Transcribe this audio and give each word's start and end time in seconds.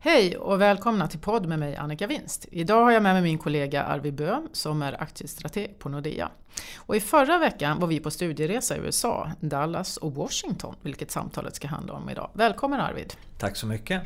Hej 0.00 0.36
och 0.36 0.60
välkomna 0.60 1.08
till 1.08 1.18
podd 1.18 1.46
med 1.46 1.58
mig 1.58 1.76
Annika 1.76 2.06
Winst. 2.06 2.46
Idag 2.50 2.84
har 2.84 2.90
jag 2.90 3.02
med 3.02 3.14
mig 3.14 3.22
min 3.22 3.38
kollega 3.38 3.82
Arvid 3.82 4.14
Bö 4.14 4.40
som 4.52 4.82
är 4.82 5.02
aktiestrateg 5.02 5.78
på 5.78 5.88
Nordea. 5.88 6.30
Och 6.76 6.96
I 6.96 7.00
förra 7.00 7.38
veckan 7.38 7.80
var 7.80 7.88
vi 7.88 8.00
på 8.00 8.10
studieresa 8.10 8.76
i 8.76 8.80
USA, 8.80 9.30
Dallas 9.40 9.96
och 9.96 10.14
Washington, 10.14 10.74
vilket 10.82 11.10
samtalet 11.10 11.54
ska 11.54 11.68
handla 11.68 11.92
om 11.92 12.10
idag. 12.10 12.30
Välkommen 12.32 12.80
Arvid! 12.80 13.12
Tack 13.38 13.56
så 13.56 13.66
mycket! 13.66 14.02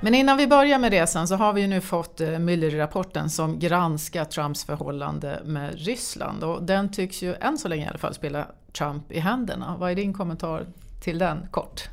Men 0.00 0.14
innan 0.14 0.36
vi 0.36 0.46
börjar 0.46 0.78
med 0.78 0.90
resan 0.90 1.28
så 1.28 1.34
har 1.34 1.52
vi 1.52 1.60
ju 1.60 1.66
nu 1.66 1.80
fått 1.80 2.20
eh, 2.20 2.38
Mueller-rapporten 2.38 3.30
som 3.30 3.58
granskar 3.58 4.24
Trumps 4.24 4.64
förhållande 4.64 5.42
med 5.44 5.74
Ryssland 5.78 6.44
och 6.44 6.62
den 6.62 6.92
tycks 6.92 7.22
ju 7.22 7.34
än 7.34 7.58
så 7.58 7.68
länge 7.68 7.84
i 7.84 7.88
alla 7.88 7.98
fall 7.98 8.14
spela 8.14 8.46
Trump 8.78 9.12
i 9.12 9.18
händerna. 9.18 9.76
Vad 9.78 9.90
är 9.90 9.94
din 9.94 10.12
kommentar 10.12 10.66
till 11.00 11.18
den 11.18 11.46
kort? 11.50 11.88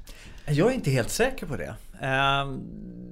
Jag 0.47 0.71
är 0.71 0.75
inte 0.75 0.91
helt 0.91 1.09
säker 1.09 1.45
på 1.45 1.55
det. 1.57 1.75
Ehm, 2.01 2.61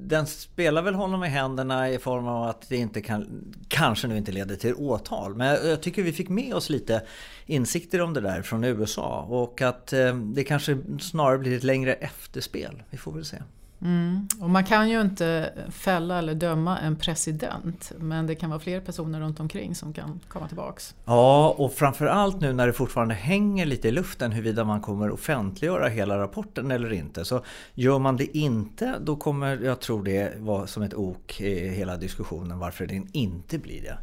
den 0.02 0.27
spelar 0.27 0.81
väl 0.81 0.94
honom 0.94 1.23
i 1.23 1.27
händerna 1.27 1.90
i 1.90 1.99
form 1.99 2.27
av 2.27 2.44
att 2.44 2.70
det 2.70 2.77
inte 2.77 3.02
kan, 3.02 3.53
kanske 3.67 4.07
nu 4.07 4.17
inte 4.17 4.31
leder 4.31 4.55
till 4.55 4.73
åtal. 4.73 5.35
Men 5.35 5.70
jag 5.70 5.81
tycker 5.81 6.04
vi 6.04 6.13
fick 6.13 6.30
med 6.30 6.54
oss 6.54 6.70
lite 6.70 7.02
insikter 7.45 8.02
om 8.02 8.13
det 8.13 8.21
där 8.21 8.41
från 8.41 8.63
USA 8.63 9.26
och 9.30 9.62
att 9.62 9.93
ehm, 9.93 10.34
det 10.34 10.43
kanske 10.43 10.77
snarare 10.99 11.38
blir 11.38 11.57
ett 11.57 11.63
längre 11.63 11.93
efterspel. 11.93 12.84
Vi 12.90 12.98
får 12.98 13.12
väl 13.12 13.26
se. 13.26 13.38
Mm. 13.83 14.27
Och 14.39 14.49
man 14.49 14.63
kan 14.63 14.89
ju 14.89 15.01
inte 15.01 15.53
fälla 15.69 16.17
eller 16.17 16.35
döma 16.35 16.79
en 16.79 16.95
president 16.95 17.91
men 17.97 18.27
det 18.27 18.35
kan 18.35 18.49
vara 18.49 18.59
fler 18.59 18.79
personer 18.79 19.19
runt 19.19 19.39
omkring 19.39 19.75
som 19.75 19.93
kan 19.93 20.19
komma 20.27 20.47
tillbaks. 20.47 20.95
Ja, 21.05 21.55
och 21.57 21.73
framförallt 21.73 22.41
nu 22.41 22.53
när 22.53 22.67
det 22.67 22.73
fortfarande 22.73 23.13
hänger 23.13 23.65
lite 23.65 23.87
i 23.87 23.91
luften 23.91 24.31
huruvida 24.31 24.63
man 24.63 24.81
kommer 24.81 25.11
offentliggöra 25.11 25.87
hela 25.87 26.17
rapporten 26.17 26.71
eller 26.71 26.93
inte. 26.93 27.25
Så 27.25 27.43
gör 27.73 27.99
man 27.99 28.17
det 28.17 28.37
inte 28.37 28.95
då 29.01 29.15
kommer 29.15 29.57
jag 29.63 29.79
tror 29.79 30.03
det 30.03 30.34
vara 30.39 30.67
som 30.67 30.84
ett 30.84 30.93
ok 30.93 31.41
i 31.41 31.70
hela 31.70 31.97
diskussionen 31.97 32.59
varför 32.59 32.87
den 32.87 33.07
inte 33.12 33.57
blir 33.57 33.81
det. 33.81 33.97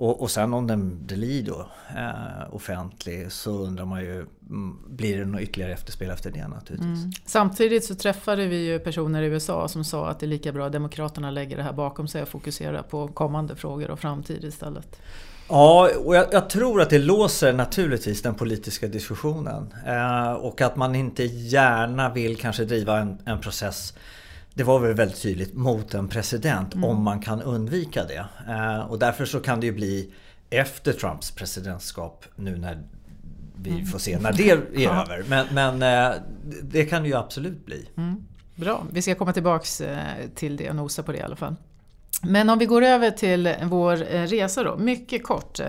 Och, 0.00 0.22
och 0.22 0.30
sen 0.30 0.54
om 0.54 0.66
den 0.66 1.06
blir 1.06 1.42
då 1.42 1.66
eh, 1.96 2.54
offentlig 2.54 3.32
så 3.32 3.50
undrar 3.50 3.84
man 3.84 4.00
ju, 4.00 4.26
mm, 4.48 4.78
blir 4.88 5.18
det 5.18 5.24
något 5.24 5.40
ytterligare 5.40 5.72
efterspel 5.72 6.10
efter 6.10 6.30
det 6.30 6.48
naturligtvis? 6.48 6.98
Mm. 6.98 7.12
Samtidigt 7.26 7.84
så 7.84 7.94
träffade 7.94 8.46
vi 8.46 8.56
ju 8.56 8.78
personer 8.78 9.22
i 9.22 9.26
USA 9.26 9.68
som 9.68 9.84
sa 9.84 10.08
att 10.08 10.20
det 10.20 10.26
är 10.26 10.28
lika 10.28 10.52
bra 10.52 10.66
att 10.66 10.72
Demokraterna 10.72 11.30
lägger 11.30 11.56
det 11.56 11.62
här 11.62 11.72
bakom 11.72 12.08
sig 12.08 12.22
och 12.22 12.28
fokuserar 12.28 12.82
på 12.82 13.08
kommande 13.08 13.56
frågor 13.56 13.90
och 13.90 14.00
framtid 14.00 14.44
istället. 14.44 15.00
Ja, 15.48 15.90
och 16.04 16.16
jag, 16.16 16.26
jag, 16.32 16.50
tror 16.50 16.80
att 16.80 16.90
det 16.90 16.98
låser 16.98 17.52
naturligtvis 17.52 18.22
den 18.22 18.34
politiska 18.34 18.88
diskussionen. 18.88 19.74
Eh, 19.86 20.32
och 20.32 20.60
att 20.60 20.76
man 20.76 20.94
inte 20.94 21.24
gärna 21.24 22.12
vill 22.12 22.36
kanske 22.36 22.64
driva 22.64 22.98
en, 22.98 23.18
en 23.24 23.40
process 23.40 23.94
det 24.54 24.64
var 24.64 24.78
väl 24.78 24.94
väldigt 24.94 25.22
tydligt 25.22 25.54
mot 25.54 25.94
en 25.94 26.08
president 26.08 26.74
mm. 26.74 26.84
om 26.84 27.02
man 27.02 27.20
kan 27.20 27.42
undvika 27.42 28.04
det. 28.04 28.26
Eh, 28.48 28.80
och 28.80 28.98
därför 28.98 29.24
så 29.24 29.40
kan 29.40 29.60
det 29.60 29.66
ju 29.66 29.72
bli 29.72 30.12
efter 30.50 30.92
Trumps 30.92 31.30
presidentskap 31.30 32.24
nu 32.36 32.56
när 32.56 32.82
vi 33.56 33.70
mm. 33.70 33.86
får 33.86 33.98
se 33.98 34.18
när 34.18 34.32
det 34.32 34.50
är 34.50 34.66
ja. 34.74 35.02
över. 35.02 35.24
Men, 35.28 35.46
men 35.52 35.82
eh, 35.82 36.16
det 36.62 36.84
kan 36.84 37.02
det 37.02 37.08
ju 37.08 37.14
absolut 37.14 37.66
bli. 37.66 37.88
Mm. 37.96 38.24
Bra, 38.54 38.86
vi 38.92 39.02
ska 39.02 39.14
komma 39.14 39.32
tillbaks 39.32 39.80
eh, 39.80 39.98
till 40.34 40.56
det 40.56 40.70
och 40.70 40.76
nosa 40.76 41.02
på 41.02 41.12
det 41.12 41.18
i 41.18 41.22
alla 41.22 41.36
fall. 41.36 41.56
Men 42.22 42.50
om 42.50 42.58
vi 42.58 42.66
går 42.66 42.82
över 42.82 43.10
till 43.10 43.54
vår 43.62 43.96
resa 44.26 44.62
då, 44.62 44.76
mycket 44.76 45.24
kort. 45.24 45.60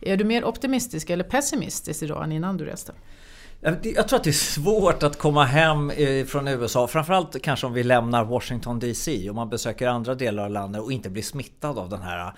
Är 0.00 0.16
du 0.16 0.24
mer 0.24 0.44
optimistisk 0.44 1.10
eller 1.10 1.24
pessimistisk 1.24 2.02
idag 2.02 2.24
än 2.24 2.32
innan 2.32 2.56
du 2.56 2.64
reste? 2.64 2.92
Jag 3.82 4.08
tror 4.08 4.16
att 4.16 4.24
det 4.24 4.30
är 4.30 4.32
svårt 4.32 5.02
att 5.02 5.18
komma 5.18 5.44
hem 5.44 5.90
eh, 5.90 6.24
från 6.24 6.48
USA. 6.48 6.86
Framförallt 6.86 7.42
kanske 7.42 7.66
om 7.66 7.72
vi 7.72 7.82
lämnar 7.82 8.24
Washington 8.24 8.78
DC 8.78 9.30
och 9.30 9.34
man 9.34 9.48
besöker 9.48 9.88
andra 9.88 10.14
delar 10.14 10.44
av 10.44 10.50
landet 10.50 10.82
och 10.82 10.92
inte 10.92 11.10
blir 11.10 11.22
smittad 11.22 11.78
av 11.78 11.88
den 11.88 12.02
här 12.02 12.32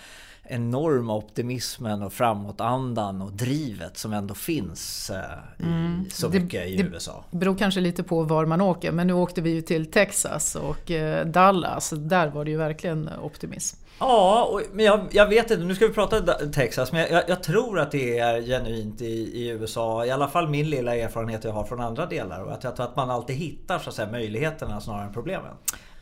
enorma 0.48 1.16
optimismen 1.16 2.02
och 2.02 2.12
framåtandan 2.12 3.22
och 3.22 3.32
drivet 3.32 3.98
som 3.98 4.12
ändå 4.12 4.34
finns 4.34 5.10
eh, 5.10 5.16
i 5.58 5.62
mm. 5.62 6.04
så 6.10 6.28
mycket 6.28 6.50
det, 6.50 6.68
i 6.68 6.80
USA. 6.80 7.24
Det 7.30 7.36
beror 7.36 7.56
kanske 7.56 7.80
lite 7.80 8.02
på 8.02 8.22
var 8.22 8.46
man 8.46 8.60
åker 8.60 8.92
men 8.92 9.06
nu 9.06 9.12
åkte 9.12 9.40
vi 9.40 9.50
ju 9.50 9.62
till 9.62 9.90
Texas 9.90 10.54
och 10.54 10.90
eh, 10.90 11.26
Dallas. 11.26 11.92
Där 11.96 12.28
var 12.28 12.44
det 12.44 12.50
ju 12.50 12.56
verkligen 12.56 13.10
optimism. 13.22 13.76
Ja, 13.98 14.44
och, 14.52 14.62
men 14.72 14.84
jag, 14.84 15.00
jag, 15.10 15.26
vet 15.26 15.50
inte. 15.50 15.64
Nu 15.64 15.74
ska 15.74 15.86
vi 15.86 15.94
prata 15.94 16.20
Texas. 16.52 16.92
Men 16.92 17.12
jag, 17.12 17.22
jag 17.28 17.42
tror 17.42 17.78
att 17.78 17.90
det 17.90 18.18
är 18.18 18.42
genuint 18.42 19.00
i, 19.00 19.40
i, 19.42 19.48
USA. 19.48 20.04
I 20.04 20.10
alla 20.10 20.28
fall 20.28 20.48
min 20.48 20.70
lilla 20.70 20.96
erfarenhet 20.96 21.44
jag 21.44 21.52
har 21.52 21.64
från 21.64 21.80
andra 21.80 22.06
delar. 22.06 22.42
Och 22.42 22.52
att 22.52 22.64
jag 22.64 22.76
tror 22.76 22.86
att 22.86 22.96
man 22.96 23.10
alltid 23.10 23.36
hittar 23.36 23.78
så 23.78 23.88
att 23.88 23.94
säga, 23.94 24.10
möjligheterna 24.10 24.80
snarare 24.80 25.06
än 25.06 25.12
problemen. 25.12 25.54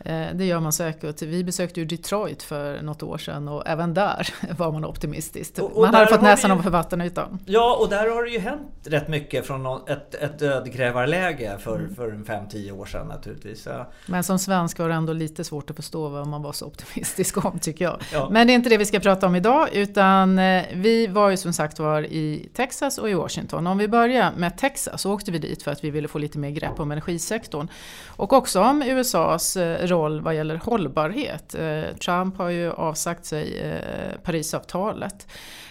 Eh, 0.06 0.26
det 0.34 0.44
gör 0.44 0.60
man 0.60 0.72
säkert. 0.72 1.22
Vi 1.22 1.44
besökte 1.44 1.80
ju 1.80 1.86
Detroit 1.86 2.42
för 2.42 2.82
något 2.82 3.02
år 3.02 3.18
sedan 3.18 3.48
och 3.48 3.62
även 3.66 3.94
där 3.94 4.28
var 4.58 4.72
man 4.72 4.84
optimistisk. 4.84 5.58
Och, 5.58 5.72
och 5.72 5.82
man 5.82 5.94
hade 5.94 6.06
fått 6.06 6.22
näsan 6.22 6.50
ovanför 6.50 6.70
vattenytan. 6.70 7.38
Ja, 7.46 7.76
och 7.80 7.88
där 7.88 8.10
har 8.10 8.22
det 8.22 8.30
ju 8.30 8.38
hänt 8.38 8.72
rätt 8.84 9.08
mycket 9.08 9.46
från 9.46 9.66
ett, 9.88 10.14
ett 10.14 10.38
dödgrävarläge 10.38 11.58
för, 11.58 11.78
mm. 11.78 11.94
för 11.94 12.10
5-10 12.10 12.70
år 12.70 12.86
sedan 12.86 13.06
naturligtvis. 13.06 13.68
Men 14.06 14.24
som 14.24 14.38
svensk 14.38 14.78
var 14.78 14.88
det 14.88 14.94
ändå 14.94 15.12
lite 15.12 15.44
svårt 15.44 15.70
att 15.70 15.76
förstå 15.76 16.08
vad 16.08 16.26
man 16.26 16.42
var 16.42 16.52
så 16.52 16.66
optimistisk 16.66 17.44
om 17.44 17.58
tycker 17.58 17.84
jag. 17.84 18.02
Ja. 18.12 18.28
Men 18.30 18.46
det 18.46 18.52
är 18.52 18.54
inte 18.54 18.70
det 18.70 18.78
vi 18.78 18.86
ska 18.86 19.00
prata 19.00 19.26
om 19.26 19.36
idag 19.36 19.68
utan 19.72 20.38
eh, 20.38 20.64
vi 20.74 21.06
var 21.06 21.30
ju 21.30 21.36
som 21.36 21.52
sagt 21.52 21.78
var 21.78 22.02
i 22.02 22.48
Texas 22.54 22.98
och 22.98 23.10
i 23.10 23.14
Washington. 23.14 23.66
Om 23.66 23.78
vi 23.78 23.88
börjar 23.88 24.32
med 24.36 24.58
Texas 24.58 25.02
så 25.02 25.12
åkte 25.12 25.30
vi 25.30 25.38
dit 25.38 25.62
för 25.62 25.70
att 25.70 25.84
vi 25.84 25.90
ville 25.90 26.08
få 26.08 26.18
lite 26.18 26.38
mer 26.38 26.50
grepp 26.50 26.80
om 26.80 26.92
energisektorn. 26.92 27.68
Och 28.06 28.32
också 28.32 28.60
om 28.60 28.82
USAs 28.82 29.56
roll 29.56 29.82
eh, 29.82 29.86
roll 29.96 30.20
vad 30.20 30.34
gäller 30.34 30.56
hållbarhet. 30.56 31.54
Eh, 31.54 31.96
Trump 32.04 32.38
har 32.38 32.48
ju 32.48 32.72
avsagt 32.72 33.24
sig 33.24 33.60
eh, 33.60 34.20
Parisavtalet. 34.22 35.28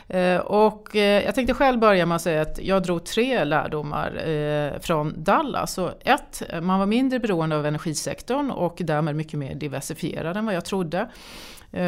Eh, 0.08 0.38
och 0.38 0.90
jag 0.96 1.36
tänkte 1.36 1.54
själv 1.54 1.80
börja 1.80 2.06
med 2.06 2.16
att 2.16 2.22
säga 2.22 2.42
att 2.42 2.60
jag 2.62 2.84
drog 2.84 3.06
tre 3.06 3.44
lärdomar 3.44 4.80
från 4.80 5.24
Dallas. 5.24 5.78
Och 5.78 5.92
ett, 6.00 6.44
man 6.62 6.80
var 6.80 6.86
mindre 6.86 7.20
beroende 7.20 7.56
av 7.56 7.66
energisektorn 7.66 8.52
och 8.52 8.78
därmed 8.80 9.16
mycket 9.16 9.40
mer 9.40 9.56
diversifierad 9.56 10.38
än 10.38 10.46
vad 10.46 10.56
jag 10.56 10.66
trodde. 10.66 11.10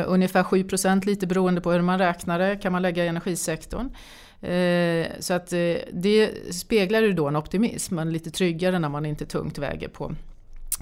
Ungefär 0.05 0.43
7 0.43 0.63
procent, 0.63 1.05
lite 1.05 1.27
beroende 1.27 1.61
på 1.61 1.71
hur 1.71 1.81
man 1.81 1.99
räknar 1.99 2.39
det, 2.39 2.57
kan 2.57 2.71
man 2.71 2.81
lägga 2.81 3.05
i 3.05 3.07
energisektorn. 3.07 3.89
Så 5.19 5.33
att 5.33 5.49
det 5.91 6.31
speglar 6.51 7.01
ju 7.01 7.13
då 7.13 7.27
en 7.27 7.35
optimism, 7.35 7.95
man 7.95 8.07
är 8.07 8.11
lite 8.11 8.31
tryggare 8.31 8.79
när 8.79 8.89
man 8.89 9.05
inte 9.05 9.25
tungt 9.25 9.57
väger 9.57 9.87
på 9.87 10.15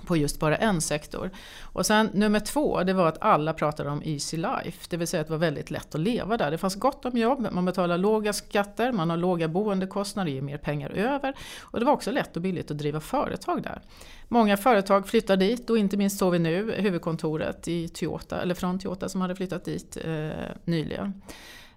på 0.06 0.17
just 0.17 0.39
bara 0.39 0.57
en 0.57 0.81
sektor. 0.81 1.29
Och 1.61 1.85
sen 1.85 2.09
nummer 2.13 2.39
två, 2.39 2.83
det 2.83 2.94
var 2.94 3.07
att 3.07 3.22
alla 3.22 3.53
pratade 3.53 3.89
om 3.89 4.01
easy 4.06 4.38
life. 4.38 4.88
Det 4.89 4.97
vill 4.97 5.07
säga 5.07 5.22
att 5.22 5.28
det 5.28 5.33
var 5.33 5.38
väldigt 5.38 5.72
lätt 5.72 5.95
att 5.95 6.01
leva 6.01 6.38
där. 6.38 6.51
Det 6.51 6.57
fanns 6.57 6.75
gott 6.75 7.06
om 7.06 7.17
jobb, 7.17 7.47
man 7.51 7.66
betalar 7.66 7.97
låga 7.97 8.33
skatter, 8.33 8.91
man 8.91 9.09
har 9.09 9.17
låga 9.17 9.47
boendekostnader, 9.47 10.29
det 10.29 10.35
ger 10.35 10.41
mer 10.41 10.57
pengar 10.57 10.89
över. 10.89 11.33
Och 11.61 11.79
det 11.79 11.85
var 11.85 11.94
också 11.94 12.11
lätt 12.11 12.35
och 12.35 12.41
billigt 12.41 12.72
att 12.72 12.78
driva 12.78 13.00
företag 13.00 13.63
där. 13.63 13.81
Många 14.28 14.57
företag 14.57 15.07
flyttar 15.07 15.38
dit 15.38 15.69
och 15.69 15.78
inte 15.78 15.97
minst 15.97 16.19
såg 16.19 16.31
vi 16.31 16.39
nu 16.39 16.72
huvudkontoret 16.72 17.67
i 17.67 17.88
Toyota, 17.88 18.41
eller 18.41 18.56
från 18.56 18.79
Toyota 18.79 19.09
som 19.09 19.22
hade 19.22 19.35
flyttat 19.35 19.66
dit 19.66 19.97
eh, 20.06 20.29
nyligen. 20.66 21.22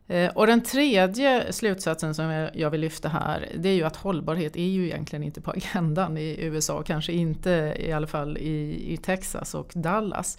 Eh, 0.09 0.31
och 0.31 0.47
den 0.47 0.61
tredje 0.61 1.53
slutsatsen 1.53 2.15
som 2.15 2.49
jag 2.55 2.71
vill 2.71 2.81
lyfta 2.81 3.09
här 3.09 3.49
det 3.55 3.69
är 3.69 3.75
ju 3.75 3.85
att 3.85 3.97
hållbarhet 3.97 4.57
är 4.57 4.69
ju 4.69 4.87
egentligen 4.87 5.23
inte 5.23 5.41
på 5.41 5.51
agendan 5.57 6.17
i 6.17 6.37
USA, 6.41 6.83
kanske 6.83 7.13
inte 7.13 7.77
i 7.79 7.93
alla 7.93 8.07
fall 8.07 8.39
i, 8.39 8.87
i 8.93 8.97
Texas 8.97 9.55
och 9.55 9.73
Dallas. 9.75 10.39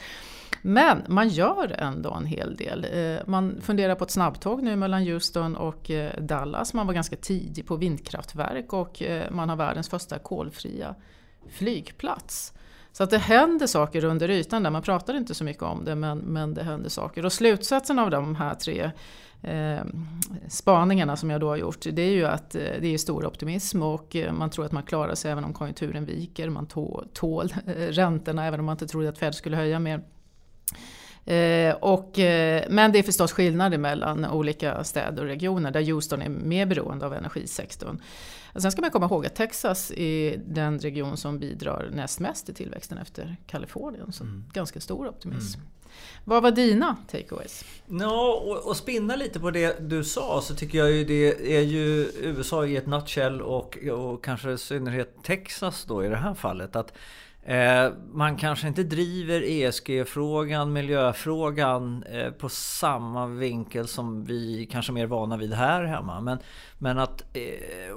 Men 0.61 1.03
man 1.07 1.29
gör 1.29 1.71
ändå 1.71 2.13
en 2.13 2.25
hel 2.25 2.55
del. 2.55 2.87
Eh, 2.93 3.27
man 3.27 3.61
funderar 3.61 3.95
på 3.95 4.03
ett 4.03 4.11
snabbtåg 4.11 4.63
nu 4.63 4.75
mellan 4.75 5.03
Houston 5.03 5.55
och 5.55 5.91
eh, 5.91 6.21
Dallas. 6.21 6.73
Man 6.73 6.87
var 6.87 6.93
ganska 6.93 7.15
tidig 7.15 7.65
på 7.65 7.75
vindkraftverk 7.75 8.73
och 8.73 9.03
man 9.29 9.49
har 9.49 9.55
världens 9.55 9.89
första 9.89 10.19
kolfria 10.19 10.95
flygplats. 11.49 12.53
Så 12.91 13.03
att 13.03 13.09
det 13.09 13.17
händer 13.17 13.67
saker 13.67 14.03
under 14.03 14.29
ytan 14.29 14.63
där. 14.63 14.69
Man 14.69 14.81
pratar 14.81 15.13
inte 15.13 15.35
så 15.35 15.43
mycket 15.43 15.63
om 15.63 15.85
det 15.85 15.95
men, 15.95 16.17
men 16.17 16.53
det 16.53 16.63
händer 16.63 16.89
saker. 16.89 17.25
Och 17.25 17.33
slutsatsen 17.33 17.99
av 17.99 18.11
de 18.11 18.35
här 18.35 18.55
tre 18.55 18.91
eh, 19.41 19.85
spaningarna 20.47 21.17
som 21.17 21.29
jag 21.29 21.41
då 21.41 21.47
har 21.47 21.57
gjort 21.57 21.85
det 21.91 22.01
är 22.01 22.11
ju 22.11 22.25
att 22.25 22.55
eh, 22.55 22.61
det 22.61 22.87
är 22.87 22.97
stor 22.97 23.25
optimism 23.25 23.83
och 23.83 24.15
eh, 24.15 24.33
man 24.33 24.49
tror 24.49 24.65
att 24.65 24.71
man 24.71 24.83
klarar 24.83 25.15
sig 25.15 25.31
även 25.31 25.43
om 25.43 25.53
konjunkturen 25.53 26.05
viker. 26.05 26.49
Man 26.49 26.65
tål, 26.65 27.07
tål 27.13 27.53
räntorna 27.75 28.45
även 28.45 28.59
om 28.59 28.65
man 28.65 28.73
inte 28.73 28.87
trodde 28.87 29.09
att 29.09 29.17
Fed 29.17 29.35
skulle 29.35 29.57
höja 29.57 29.79
mer. 29.79 30.01
Eh, 31.29 31.75
och, 31.75 32.19
eh, 32.19 32.63
men 32.69 32.91
det 32.91 32.99
är 32.99 33.03
förstås 33.03 33.31
skillnader 33.31 33.77
mellan 33.77 34.25
olika 34.25 34.83
städer 34.83 35.21
och 35.21 35.27
regioner 35.27 35.71
där 35.71 35.81
Houston 35.81 36.21
är 36.21 36.29
mer 36.29 36.65
beroende 36.65 37.05
av 37.05 37.13
energisektorn. 37.13 38.01
Sen 38.55 38.71
ska 38.71 38.81
man 38.81 38.91
komma 38.91 39.05
ihåg 39.05 39.25
att 39.25 39.35
Texas 39.35 39.91
är 39.91 40.41
den 40.47 40.79
region 40.79 41.17
som 41.17 41.39
bidrar 41.39 41.89
näst 41.93 42.19
mest 42.19 42.45
till 42.45 42.55
tillväxten 42.55 42.97
efter 42.97 43.37
Kalifornien. 43.47 44.11
Så 44.11 44.23
mm. 44.23 44.43
ganska 44.53 44.79
stor 44.79 45.07
optimism. 45.07 45.59
Mm. 45.59 45.71
Vad 46.23 46.43
var 46.43 46.51
dina 46.51 46.97
takeaways? 47.11 47.65
Ja, 47.85 48.41
och, 48.45 48.67
och 48.67 48.77
spinna 48.77 49.15
lite 49.15 49.39
på 49.39 49.51
det 49.51 49.89
du 49.89 50.03
sa 50.03 50.41
så 50.41 50.55
tycker 50.55 50.77
jag 50.77 50.91
ju 50.91 51.05
det 51.05 51.55
är 51.57 51.61
ju 51.61 52.11
USA 52.21 52.65
i 52.65 52.77
ett 52.77 52.87
nutshell 52.87 53.41
och, 53.41 53.77
och 53.77 54.23
kanske 54.23 54.51
i 54.51 54.57
synnerhet 54.57 55.15
Texas 55.23 55.85
då 55.85 56.05
i 56.05 56.07
det 56.07 56.15
här 56.15 56.33
fallet. 56.33 56.75
att 56.75 56.93
Eh, 57.49 57.91
man 58.11 58.37
kanske 58.37 58.67
inte 58.67 58.83
driver 58.83 59.41
ESG-frågan, 59.41 60.73
miljöfrågan 60.73 62.03
eh, 62.03 62.31
på 62.31 62.49
samma 62.49 63.27
vinkel 63.27 63.87
som 63.87 64.25
vi 64.25 64.67
kanske 64.71 64.91
är 64.91 64.93
mer 64.93 65.05
vana 65.05 65.37
vid 65.37 65.53
här 65.53 65.83
hemma. 65.83 66.21
Men, 66.21 66.37
men 66.77 66.99
att 66.99 67.21
eh, 67.21 67.95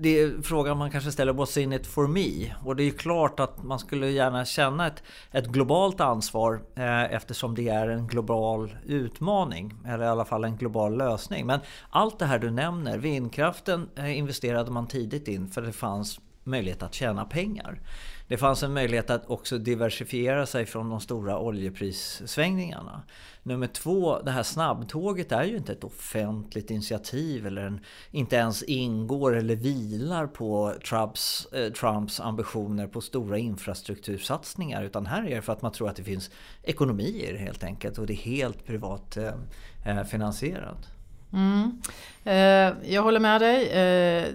det 0.00 0.20
är 0.20 0.42
frågan 0.42 0.78
man 0.78 0.90
kanske 0.90 1.12
ställer, 1.12 1.32
what's 1.32 1.58
in 1.58 1.72
it 1.72 1.86
for 1.86 2.06
me? 2.06 2.54
Och 2.64 2.76
det 2.76 2.82
är 2.82 2.90
klart 2.90 3.40
att 3.40 3.62
man 3.62 3.78
skulle 3.78 4.10
gärna 4.10 4.44
känna 4.44 4.86
ett, 4.86 5.02
ett 5.30 5.46
globalt 5.46 6.00
ansvar 6.00 6.60
eh, 6.74 7.14
eftersom 7.14 7.54
det 7.54 7.68
är 7.68 7.88
en 7.88 8.06
global 8.06 8.76
utmaning. 8.86 9.74
Eller 9.86 10.04
i 10.04 10.08
alla 10.08 10.24
fall 10.24 10.44
en 10.44 10.56
global 10.56 10.96
lösning. 10.96 11.46
Men 11.46 11.60
allt 11.90 12.18
det 12.18 12.26
här 12.26 12.38
du 12.38 12.50
nämner, 12.50 12.98
vindkraften 12.98 13.88
eh, 13.96 14.18
investerade 14.18 14.70
man 14.70 14.86
tidigt 14.86 15.28
in 15.28 15.48
för 15.48 15.62
det 15.62 15.72
fanns 15.72 16.20
möjlighet 16.44 16.82
att 16.82 16.94
tjäna 16.94 17.24
pengar. 17.24 17.80
Det 18.28 18.36
fanns 18.36 18.62
en 18.62 18.72
möjlighet 18.72 19.10
att 19.10 19.26
också 19.26 19.58
diversifiera 19.58 20.46
sig 20.46 20.66
från 20.66 20.90
de 20.90 21.00
stora 21.00 21.38
oljeprissvängningarna. 21.38 23.02
Nummer 23.42 23.66
två, 23.66 24.18
det 24.22 24.30
här 24.30 24.42
snabbtåget 24.42 25.32
är 25.32 25.44
ju 25.44 25.56
inte 25.56 25.72
ett 25.72 25.84
offentligt 25.84 26.70
initiativ 26.70 27.46
eller 27.46 27.62
en, 27.62 27.80
inte 28.10 28.36
ens 28.36 28.62
ingår 28.62 29.36
eller 29.36 29.56
vilar 29.56 30.26
på 30.26 30.74
Trumps, 30.88 31.46
eh, 31.52 31.72
Trumps 31.72 32.20
ambitioner 32.20 32.86
på 32.86 33.00
stora 33.00 33.38
infrastruktursatsningar. 33.38 34.82
Utan 34.82 35.06
här 35.06 35.26
är 35.26 35.36
det 35.36 35.42
för 35.42 35.52
att 35.52 35.62
man 35.62 35.72
tror 35.72 35.88
att 35.88 35.96
det 35.96 36.04
finns 36.04 36.30
ekonomi 36.62 37.24
i 37.28 37.32
det 37.32 37.38
helt 37.38 37.64
enkelt 37.64 37.98
och 37.98 38.06
det 38.06 38.12
är 38.12 38.16
helt 38.16 38.66
privat 38.66 39.16
eh, 39.16 39.34
eh 39.84 40.04
finansierat. 40.04 40.93
Mm. 41.34 41.80
Eh, 42.26 42.92
jag 42.94 43.02
håller 43.02 43.20
med 43.20 43.40
dig. 43.40 43.68
Eh, 43.68 44.28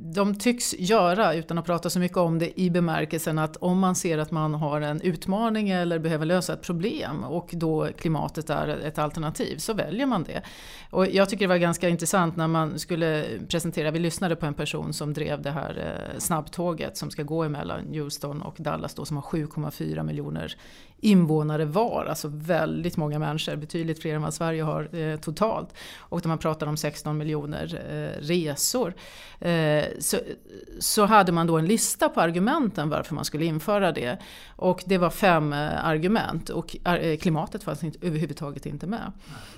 de 0.00 0.34
tycks 0.34 0.74
göra, 0.78 1.34
utan 1.34 1.58
att 1.58 1.66
prata 1.66 1.90
så 1.90 1.98
mycket 1.98 2.16
om 2.16 2.38
det, 2.38 2.60
i 2.60 2.70
bemärkelsen 2.70 3.38
att 3.38 3.56
om 3.56 3.78
man 3.78 3.94
ser 3.94 4.18
att 4.18 4.30
man 4.30 4.54
har 4.54 4.80
en 4.80 5.00
utmaning 5.00 5.70
eller 5.70 5.98
behöver 5.98 6.26
lösa 6.26 6.52
ett 6.52 6.62
problem 6.62 7.24
och 7.24 7.50
då 7.52 7.88
klimatet 7.98 8.50
är 8.50 8.68
ett 8.68 8.98
alternativ 8.98 9.56
så 9.56 9.74
väljer 9.74 10.06
man 10.06 10.22
det. 10.22 10.42
Och 10.90 11.06
jag 11.06 11.28
tycker 11.28 11.44
det 11.44 11.48
var 11.48 11.56
ganska 11.56 11.88
intressant 11.88 12.36
när 12.36 12.48
man 12.48 12.78
skulle 12.78 13.24
presentera, 13.48 13.90
vi 13.90 13.98
lyssnade 13.98 14.36
på 14.36 14.46
en 14.46 14.54
person 14.54 14.92
som 14.92 15.12
drev 15.12 15.42
det 15.42 15.50
här 15.50 15.98
eh, 16.12 16.18
snabbtåget 16.18 16.96
som 16.96 17.10
ska 17.10 17.22
gå 17.22 17.44
emellan 17.44 17.94
Houston 17.94 18.42
och 18.42 18.54
Dallas 18.58 18.94
då 18.94 19.04
som 19.04 19.16
har 19.16 19.24
7,4 19.24 20.02
miljoner 20.02 20.56
invånare 21.00 21.64
var, 21.64 22.06
alltså 22.08 22.28
väldigt 22.32 22.96
många 22.96 23.18
människor, 23.18 23.56
betydligt 23.56 24.02
fler 24.02 24.14
än 24.14 24.22
vad 24.22 24.34
Sverige 24.34 24.62
har 24.62 25.16
totalt. 25.16 25.74
Och 25.98 26.24
när 26.24 26.28
man 26.28 26.38
pratar 26.46 26.66
om 26.66 26.76
16 26.76 27.18
miljoner 27.18 27.80
eh, 27.90 28.20
resor. 28.22 28.94
Eh, 29.40 29.84
så, 29.98 30.16
så 30.78 31.04
hade 31.04 31.32
man 31.32 31.46
då 31.46 31.58
en 31.58 31.66
lista 31.66 32.08
på 32.08 32.20
argumenten 32.20 32.88
varför 32.88 33.14
man 33.14 33.24
skulle 33.24 33.44
införa 33.44 33.92
det. 33.92 34.18
Och 34.56 34.82
det 34.86 34.98
var 34.98 35.10
fem 35.10 35.52
eh, 35.52 35.84
argument 35.84 36.48
och 36.48 36.76
eh, 36.86 37.18
klimatet 37.18 37.62
fanns 37.62 37.84
inte, 37.84 38.06
överhuvudtaget 38.06 38.66
inte 38.66 38.86
med. 38.86 39.12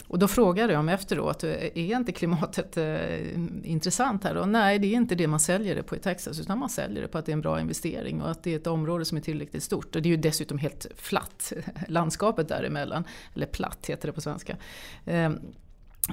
Och 0.06 0.19
då 0.19 0.29
frågade 0.29 0.73
jag 0.73 0.85
mig 0.85 0.94
efteråt, 0.94 1.44
eh, 1.44 1.50
är 1.50 1.96
inte 1.96 2.12
klimatet 2.12 2.76
eh, 2.76 3.38
intressant 3.64 4.25
här? 4.25 4.37
Och 4.37 4.49
nej, 4.49 4.79
det 4.79 4.87
är 4.87 4.94
inte 4.94 5.14
det 5.14 5.26
man 5.26 5.40
säljer 5.40 5.75
det 5.75 5.82
på 5.82 5.96
i 5.96 5.99
Texas 5.99 6.40
utan 6.40 6.58
man 6.58 6.69
säljer 6.69 7.02
det 7.02 7.08
på 7.08 7.19
att 7.19 7.26
det 7.26 7.32
är 7.32 7.37
en 7.37 7.40
bra 7.40 7.61
investering 7.61 8.23
och 8.23 8.31
att 8.31 8.43
det 8.43 8.52
är 8.52 8.56
ett 8.56 8.67
område 8.67 9.05
som 9.05 9.19
är 9.19 9.23
tillräckligt 9.23 9.62
stort. 9.62 9.96
Och 9.96 10.02
det 10.02 10.08
är 10.08 10.11
ju 10.11 10.17
dessutom 10.17 10.58
helt 10.58 10.87
flatt, 10.96 11.52
landskapet 11.88 12.49
däremellan. 12.49 13.05
Eller 13.35 13.46
platt 13.46 13.87
heter 13.88 14.08
det 14.08 14.12
på 14.12 14.20
svenska. 14.20 14.56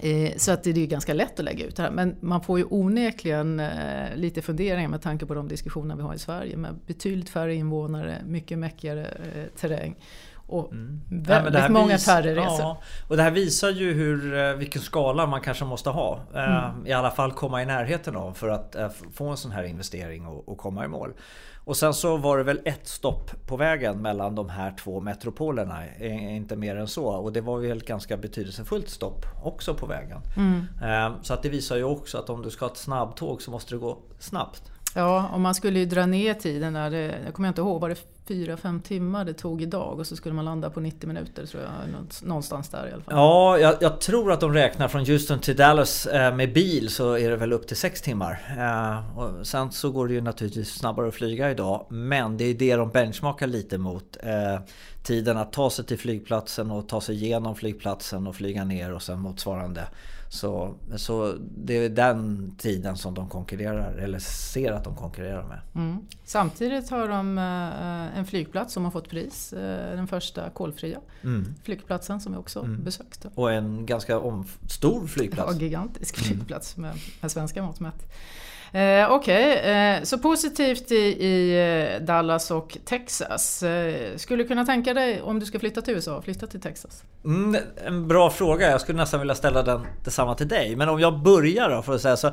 Eh, 0.01 0.31
så 0.37 0.51
att 0.51 0.63
det 0.63 0.69
är 0.69 0.87
ganska 0.87 1.13
lätt 1.13 1.39
att 1.39 1.45
lägga 1.45 1.65
ut 1.65 1.75
det 1.75 1.83
här. 1.83 1.91
Men 1.91 2.15
man 2.19 2.41
får 2.41 2.59
ju 2.59 2.65
onekligen 2.69 3.59
eh, 3.59 4.15
lite 4.15 4.41
funderingar 4.41 4.89
med 4.89 5.01
tanke 5.01 5.25
på 5.25 5.33
de 5.33 5.47
diskussioner 5.47 5.95
vi 5.95 6.01
har 6.01 6.13
i 6.13 6.19
Sverige 6.19 6.57
med 6.57 6.75
betydligt 6.87 7.29
färre 7.29 7.55
invånare, 7.55 8.21
mycket 8.25 8.57
mäckigare 8.57 9.05
eh, 9.05 9.59
terräng 9.59 9.95
och 10.47 10.71
mm. 10.71 11.01
väldigt 11.09 11.61
ja, 11.61 11.69
många 11.69 11.97
färre 11.97 12.35
resor. 12.35 12.59
Ja, 12.59 12.81
och 13.07 13.17
det 13.17 13.23
här 13.23 13.31
visar 13.31 13.69
ju 13.69 13.93
hur, 13.93 14.53
vilken 14.55 14.81
skala 14.81 15.25
man 15.25 15.41
kanske 15.41 15.65
måste 15.65 15.89
ha. 15.89 16.19
Mm. 16.33 16.87
I 16.87 16.91
alla 16.91 17.11
fall 17.11 17.31
komma 17.31 17.61
i 17.61 17.65
närheten 17.65 18.15
av 18.15 18.33
för 18.33 18.49
att 18.49 18.75
få 19.13 19.27
en 19.27 19.37
sån 19.37 19.51
här 19.51 19.63
investering 19.63 20.25
och, 20.25 20.49
och 20.49 20.57
komma 20.57 20.85
i 20.85 20.87
mål. 20.87 21.13
Och 21.65 21.77
sen 21.77 21.93
så 21.93 22.17
var 22.17 22.37
det 22.37 22.43
väl 22.43 22.61
ett 22.65 22.87
stopp 22.87 23.31
på 23.47 23.57
vägen 23.57 24.01
mellan 24.01 24.35
de 24.35 24.49
här 24.49 24.73
två 24.79 25.01
metropolerna. 25.01 25.97
Inte 26.35 26.55
mer 26.55 26.75
än 26.75 26.87
så. 26.87 27.05
Och 27.05 27.33
det 27.33 27.41
var 27.41 27.59
ju 27.59 27.71
ett 27.71 27.85
ganska 27.85 28.17
betydelsefullt 28.17 28.89
stopp 28.89 29.25
också 29.43 29.73
på 29.73 29.85
vägen. 29.85 30.21
Mm. 30.37 30.65
Ehm, 30.83 31.23
så 31.23 31.33
att 31.33 31.43
det 31.43 31.49
visar 31.49 31.75
ju 31.75 31.83
också 31.83 32.17
att 32.17 32.29
om 32.29 32.41
du 32.41 32.49
ska 32.49 32.65
ha 32.65 32.71
ett 32.71 32.77
snabbtåg 32.77 33.41
så 33.41 33.51
måste 33.51 33.75
det 33.75 33.79
gå 33.79 33.97
snabbt. 34.19 34.71
Ja, 34.97 35.29
och 35.33 35.39
man 35.39 35.55
skulle 35.55 35.79
ju 35.79 35.85
dra 35.85 36.05
ner 36.05 36.33
tiden 36.33 36.73
där. 36.73 36.89
Det, 36.89 37.15
jag 37.25 37.33
kommer 37.33 37.49
inte 37.49 37.61
ihåg, 37.61 37.81
var 37.81 37.89
det 37.89 37.97
4-5 38.27 38.81
timmar 38.81 39.25
det 39.25 39.33
tog 39.33 39.61
idag 39.61 39.99
och 39.99 40.07
så 40.07 40.15
skulle 40.15 40.35
man 40.35 40.45
landa 40.45 40.69
på 40.69 40.79
90 40.79 41.07
minuter 41.07 41.45
tror 41.45 41.63
jag. 41.63 41.71
Någonstans 42.27 42.69
där 42.69 42.87
i 42.87 42.91
alla 42.91 43.03
fall. 43.03 43.13
Ja, 43.15 43.57
jag, 43.57 43.75
jag 43.81 44.01
tror 44.01 44.31
att 44.31 44.39
de 44.39 44.53
räknar 44.53 44.87
från 44.87 45.05
Houston 45.05 45.39
till 45.39 45.55
Dallas 45.55 46.05
eh, 46.05 46.35
med 46.35 46.53
bil 46.53 46.89
så 46.89 47.17
är 47.17 47.29
det 47.29 47.35
väl 47.35 47.53
upp 47.53 47.67
till 47.67 47.77
6 47.77 48.01
timmar. 48.01 48.55
Eh, 48.57 49.17
och 49.17 49.47
sen 49.47 49.71
så 49.71 49.91
går 49.91 50.07
det 50.07 50.13
ju 50.13 50.21
naturligtvis 50.21 50.69
snabbare 50.69 51.07
att 51.07 51.13
flyga 51.13 51.51
idag. 51.51 51.85
Men 51.89 52.37
det 52.37 52.45
är 52.45 52.53
det 52.53 52.75
de 52.75 52.89
benchmarkar 52.89 53.47
lite 53.47 53.77
mot. 53.77 54.17
Eh, 54.23 54.59
tiden 55.03 55.37
att 55.37 55.53
ta 55.53 55.69
sig 55.69 55.85
till 55.85 55.99
flygplatsen 55.99 56.71
och 56.71 56.89
ta 56.89 57.01
sig 57.01 57.15
igenom 57.15 57.55
flygplatsen 57.55 58.27
och 58.27 58.35
flyga 58.35 58.63
ner 58.63 58.93
och 58.93 59.01
sen 59.01 59.19
motsvarande 59.19 59.87
så, 60.29 60.75
så 60.95 61.35
det 61.57 61.73
är 61.73 61.89
den 61.89 62.51
tiden 62.57 62.97
som 62.97 63.13
de 63.13 63.29
konkurrerar, 63.29 63.93
eller 63.93 64.19
ser 64.19 64.71
att 64.71 64.83
de 64.83 64.95
konkurrerar 64.95 65.43
med. 65.43 65.59
Mm. 65.75 65.97
Samtidigt 66.23 66.89
har 66.89 67.07
de 67.07 67.37
eh, 67.37 68.17
en 68.19 68.25
flygplats 68.25 68.73
som 68.73 68.83
har 68.83 68.91
fått 68.91 69.09
pris, 69.09 69.53
eh, 69.53 69.95
den 69.95 70.07
första 70.07 70.49
kolfria 70.49 70.99
mm. 71.23 71.55
flygplatsen 71.63 72.19
som 72.19 72.31
vi 72.31 72.37
också 72.37 72.59
mm. 72.59 72.83
besökte. 72.83 73.29
Och 73.35 73.51
en 73.51 73.85
ganska 73.85 74.21
stor 74.69 75.07
flygplats. 75.07 75.53
Ja, 75.53 75.61
gigantisk 75.61 76.17
mm. 76.17 76.27
flygplats 76.27 76.77
med, 76.77 76.95
med 77.21 77.31
svenska 77.31 77.63
mått 77.63 77.79
mätt. 77.79 78.11
Eh, 78.71 79.11
Okej, 79.11 79.59
okay. 79.59 79.71
eh, 79.71 80.03
så 80.03 80.17
positivt 80.17 80.91
i, 80.91 80.95
i, 81.25 81.59
eh, 81.95 82.05
Dallas 82.05 82.51
och 82.51 82.77
Texas. 82.85 83.63
Eh, 83.63 84.17
skulle 84.17 84.43
du 84.43 84.47
kunna 84.47 84.65
tänka 84.65 84.93
dig 84.93 85.21
om 85.21 85.39
du 85.39 85.45
ska 85.45 85.59
flytta 85.59 85.81
till 85.81 85.93
USA, 85.93 86.21
flytta 86.21 86.47
till 86.47 86.61
Texas? 86.61 87.03
Mm, 87.25 87.61
en 87.85 88.07
bra 88.07 88.29
fråga. 88.29 88.71
Jag 88.71 88.81
skulle 88.81 88.97
nästan 88.97 89.19
vilja 89.19 89.35
ställa 89.35 89.63
den 89.63 89.87
detsamma 90.03 90.35
till 90.35 90.47
dig. 90.47 90.75
Men 90.75 90.89
om 90.89 90.99
jag 90.99 91.19
börjar 91.19 91.69
då, 91.69 91.81
för 91.81 91.95
att 91.95 92.01
säga 92.01 92.17
så. 92.17 92.31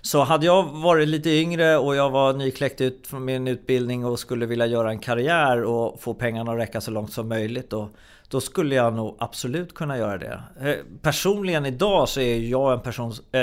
Så 0.00 0.22
hade 0.22 0.46
jag 0.46 0.62
varit 0.62 1.08
lite 1.08 1.30
yngre 1.30 1.76
och 1.76 1.96
jag 1.96 2.10
var 2.10 2.32
nykläckt 2.32 2.80
ut 2.80 3.06
från 3.06 3.24
min 3.24 3.48
utbildning 3.48 4.04
och 4.04 4.18
skulle 4.18 4.46
vilja 4.46 4.66
göra 4.66 4.90
en 4.90 4.98
karriär 4.98 5.62
och 5.62 6.00
få 6.00 6.14
pengarna 6.14 6.52
att 6.52 6.58
räcka 6.58 6.80
så 6.80 6.90
långt 6.90 7.12
som 7.12 7.28
möjligt. 7.28 7.72
Och 7.72 7.88
då 8.28 8.40
skulle 8.40 8.74
jag 8.74 8.94
nog 8.94 9.16
absolut 9.18 9.74
kunna 9.74 9.98
göra 9.98 10.18
det. 10.18 10.40
Eh, 10.60 10.74
personligen 11.02 11.66
idag 11.66 12.08
så 12.08 12.20
är 12.20 12.38
jag 12.38 12.72
en 12.72 12.80
person, 12.80 13.12
eh, 13.32 13.42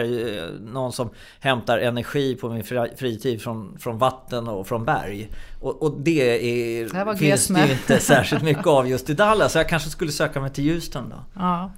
någon 0.59 0.91
som 0.91 1.09
hämtar 1.39 1.77
energi 1.77 2.35
på 2.35 2.49
min 2.49 2.63
fritid 2.95 3.41
från, 3.41 3.77
från 3.79 3.97
vatten 3.97 4.47
och 4.47 4.67
från 4.67 4.85
berg. 4.85 5.29
Och, 5.61 5.83
och 5.83 6.01
det, 6.01 6.21
är, 6.21 7.05
det 7.05 7.17
finns 7.17 7.47
det 7.47 7.71
inte 7.71 7.99
särskilt 7.99 8.43
mycket 8.43 8.67
av 8.67 8.87
just 8.87 9.09
i 9.09 9.13
Dallas. 9.13 9.51
Så 9.51 9.59
jag 9.59 9.69
kanske 9.69 9.89
skulle 9.89 10.11
söka 10.11 10.41
mig 10.41 10.49
till 10.49 10.73
Houston 10.73 11.09
då. 11.09 11.41
Ja. 11.41 11.71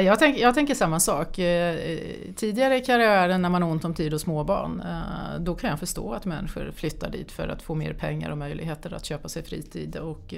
Jag, 0.00 0.18
tänk, 0.18 0.38
jag 0.38 0.54
tänker 0.54 0.74
samma 0.74 1.00
sak. 1.00 1.38
Eh, 1.38 1.78
tidigare 2.36 2.76
i 2.76 2.80
karriären 2.80 3.42
när 3.42 3.48
man 3.48 3.62
har 3.62 3.70
ont 3.70 3.84
om 3.84 3.94
tid 3.94 4.14
och 4.14 4.20
småbarn, 4.20 4.82
då 5.38 5.54
kan 5.54 5.70
jag 5.70 5.78
förstå 5.78 6.12
att 6.12 6.24
människor 6.24 6.72
flyttar 6.76 7.10
dit 7.10 7.32
för 7.32 7.48
att 7.48 7.62
få 7.62 7.74
mer 7.74 7.92
pengar 7.92 8.30
och 8.30 8.38
möjligheter 8.38 8.94
att 8.94 9.04
köpa 9.04 9.28
sig 9.28 9.42
fritid. 9.42 9.96
Och, 9.96 10.34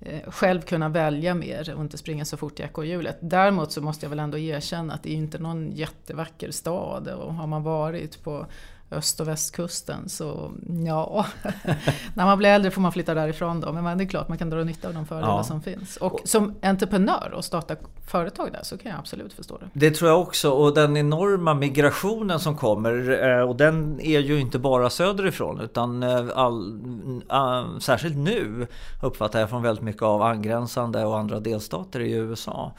Eh, 0.00 0.30
själv 0.30 0.60
kunna 0.60 0.88
välja 0.88 1.34
mer 1.34 1.74
och 1.74 1.82
inte 1.82 1.98
springa 1.98 2.24
så 2.24 2.36
fort 2.36 2.60
i 2.60 2.62
ekorrhjulet. 2.62 3.18
Däremot 3.20 3.72
så 3.72 3.80
måste 3.80 4.04
jag 4.04 4.10
väl 4.10 4.18
ändå 4.18 4.38
erkänna 4.38 4.94
att 4.94 5.02
det 5.02 5.10
är 5.10 5.16
inte 5.16 5.38
någon 5.38 5.70
jättevacker 5.70 6.50
stad 6.50 7.08
och 7.08 7.34
har 7.34 7.46
man 7.46 7.62
varit 7.62 8.22
på 8.22 8.46
öst 8.90 9.20
och 9.20 9.28
västkusten. 9.28 10.08
Så 10.08 10.52
ja, 10.86 11.26
när 12.14 12.24
man 12.24 12.38
blir 12.38 12.48
äldre 12.48 12.70
får 12.70 12.80
man 12.80 12.92
flytta 12.92 13.14
därifrån 13.14 13.60
då. 13.60 13.72
Men 13.72 13.98
det 13.98 14.04
är 14.04 14.08
klart 14.08 14.28
man 14.28 14.38
kan 14.38 14.50
dra 14.50 14.64
nytta 14.64 14.88
av 14.88 14.94
de 14.94 15.06
fördelar 15.06 15.36
ja. 15.36 15.44
som 15.44 15.62
finns. 15.62 15.96
Och 15.96 16.20
som 16.24 16.54
entreprenör 16.62 17.32
och 17.34 17.44
starta 17.44 17.76
företag 18.06 18.52
där 18.52 18.60
så 18.62 18.78
kan 18.78 18.90
jag 18.90 18.98
absolut 18.98 19.32
förstå 19.32 19.58
det. 19.58 19.68
Det 19.72 19.90
tror 19.90 20.10
jag 20.10 20.20
också. 20.20 20.50
Och 20.50 20.74
den 20.74 20.96
enorma 20.96 21.54
migrationen 21.54 22.40
som 22.40 22.56
kommer. 22.56 23.24
Eh, 23.28 23.48
och 23.48 23.56
den 23.56 24.00
är 24.00 24.20
ju 24.20 24.40
inte 24.40 24.58
bara 24.58 24.90
söderifrån 24.90 25.60
utan 25.60 26.02
eh, 26.02 26.28
all, 26.34 26.80
all, 27.28 27.80
särskilt 27.80 28.16
nu 28.16 28.66
uppfattar 29.02 29.40
jag 29.40 29.50
från 29.50 29.62
väldigt 29.62 29.84
mycket 29.84 30.02
av 30.02 30.22
angränsande 30.22 31.04
och 31.04 31.18
andra 31.18 31.40
delstater 31.40 32.00
i 32.00 32.12
USA. 32.12 32.72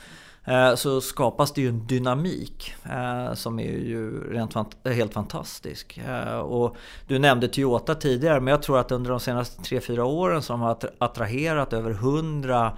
Eh, 0.45 0.75
så 0.75 1.01
skapas 1.01 1.53
det 1.53 1.61
ju 1.61 1.69
en 1.69 1.87
dynamik 1.87 2.73
eh, 2.83 3.33
som 3.33 3.59
är 3.59 3.71
ju 3.71 4.33
rent 4.33 4.55
helt 4.85 5.13
fantastisk. 5.13 5.97
Eh, 6.07 6.37
och 6.37 6.75
du 7.07 7.19
nämnde 7.19 7.47
Toyota 7.47 7.95
tidigare 7.95 8.39
men 8.39 8.51
jag 8.51 8.61
tror 8.61 8.79
att 8.79 8.91
under 8.91 9.11
de 9.11 9.19
senaste 9.19 9.61
3-4 9.61 9.99
åren 9.99 10.41
så 10.41 10.53
har 10.53 10.77
de 10.81 10.87
attraherat 10.97 11.73
över 11.73 11.91
100 11.91 12.77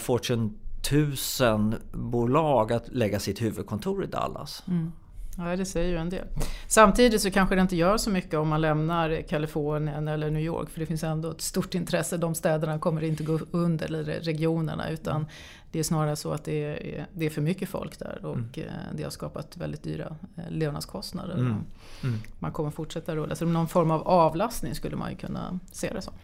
Fortune 0.00 0.50
1000 0.80 1.74
bolag 1.92 2.72
att 2.72 2.88
lägga 2.88 3.20
sitt 3.20 3.42
huvudkontor 3.42 4.04
i 4.04 4.06
Dallas. 4.06 4.62
Mm. 4.68 4.92
Ja, 5.38 5.56
det 5.56 5.64
säger 5.64 5.88
ju 5.88 5.96
en 5.96 6.10
del. 6.10 6.26
Samtidigt 6.66 7.22
så 7.22 7.30
kanske 7.30 7.54
det 7.54 7.60
inte 7.60 7.76
gör 7.76 7.96
så 7.96 8.10
mycket 8.10 8.34
om 8.34 8.48
man 8.48 8.60
lämnar 8.60 9.22
Kalifornien 9.22 10.08
eller 10.08 10.30
New 10.30 10.42
York 10.42 10.70
för 10.70 10.80
det 10.80 10.86
finns 10.86 11.04
ändå 11.04 11.30
ett 11.30 11.40
stort 11.40 11.74
intresse. 11.74 12.16
De 12.16 12.34
städerna 12.34 12.78
kommer 12.78 13.04
inte 13.04 13.24
gå 13.24 13.38
under, 13.50 13.86
eller 13.86 14.04
regionerna, 14.04 14.90
utan 14.90 15.26
det 15.72 15.78
är 15.78 15.82
snarare 15.82 16.16
så 16.16 16.32
att 16.32 16.44
det 16.44 16.64
är, 16.64 17.06
det 17.14 17.26
är 17.26 17.30
för 17.30 17.42
mycket 17.42 17.68
folk 17.68 17.98
där 17.98 18.24
och 18.24 18.34
mm. 18.34 18.48
Eh, 18.56 18.94
det 18.94 19.02
har 19.02 19.10
skapat 19.10 19.56
väldigt 19.56 19.82
dyra 19.82 20.16
eh, 20.36 20.50
levnadskostnader. 20.50 21.34
Mm. 21.34 21.64
Mm. 22.02 22.18
Man 22.38 22.52
kommer 22.52 22.70
fortsätta 22.70 23.16
rulla. 23.16 23.34
Så 23.34 23.44
någon 23.44 23.68
form 23.68 23.90
av 23.90 24.08
avlastning 24.08 24.74
skulle 24.74 24.96
man 24.96 25.10
ju 25.10 25.16
kunna 25.16 25.58
se 25.72 25.92
det 25.92 26.02
som. 26.02 26.14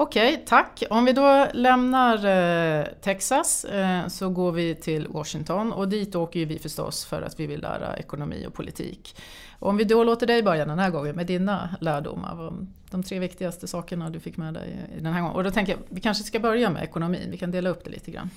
Okej, 0.00 0.32
okay, 0.32 0.44
tack. 0.46 0.82
Om 0.90 1.04
vi 1.04 1.12
då 1.12 1.46
lämnar 1.52 2.14
eh, 2.14 2.86
Texas 3.00 3.64
eh, 3.64 4.06
så 4.08 4.30
går 4.30 4.52
vi 4.52 4.74
till 4.74 5.08
Washington 5.08 5.72
och 5.72 5.88
dit 5.88 6.14
åker 6.14 6.40
ju 6.40 6.46
vi 6.46 6.58
förstås 6.58 7.04
för 7.04 7.22
att 7.22 7.40
vi 7.40 7.46
vill 7.46 7.60
lära 7.60 7.96
ekonomi 7.96 8.46
och 8.48 8.54
politik. 8.54 9.16
Om 9.58 9.76
vi 9.76 9.84
då 9.84 10.04
låter 10.04 10.26
dig 10.26 10.42
börja 10.42 10.66
den 10.66 10.78
här 10.78 10.90
gången 10.90 11.16
med 11.16 11.26
dina 11.26 11.76
lärdomar, 11.80 12.52
de 12.90 13.02
tre 13.02 13.18
viktigaste 13.18 13.66
sakerna 13.66 14.10
du 14.10 14.20
fick 14.20 14.36
med 14.36 14.54
dig 14.54 14.76
den 14.96 15.12
här 15.12 15.20
gången. 15.20 15.36
Och 15.36 15.44
då 15.44 15.50
tänker 15.50 15.72
jag, 15.72 15.80
vi 15.88 16.00
kanske 16.00 16.24
ska 16.24 16.40
börja 16.40 16.70
med 16.70 16.82
ekonomin, 16.82 17.30
vi 17.30 17.36
kan 17.36 17.50
dela 17.50 17.70
upp 17.70 17.84
det 17.84 17.90
lite 17.90 18.10
grann. 18.10 18.30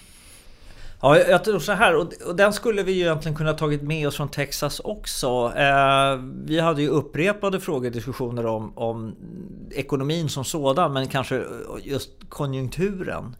Ja, 1.02 1.18
jag 1.18 1.44
tror 1.44 1.60
så 1.60 1.72
här 1.72 1.96
och, 1.96 2.36
den 2.36 2.54
skulle 2.54 2.84
vi 2.84 2.92
ju 2.92 3.02
egentligen 3.02 3.38
kunna 3.38 3.54
tagit 3.54 3.82
med 3.82 4.08
oss 4.08 4.16
från 4.16 4.30
Texas 4.30 4.80
också. 4.80 5.54
Eh, 5.56 6.20
vi 6.46 6.60
hade 6.60 6.82
ju 6.82 6.88
upprepade 6.88 7.60
frågediskussioner 7.60 8.46
om, 8.46 8.78
om 8.78 9.16
ekonomin 9.72 10.30
som 10.30 10.44
sådan 10.44 10.94
men 10.94 11.08
kanske 11.08 11.44
just 11.84 12.12
konjunkturen. 12.30 13.36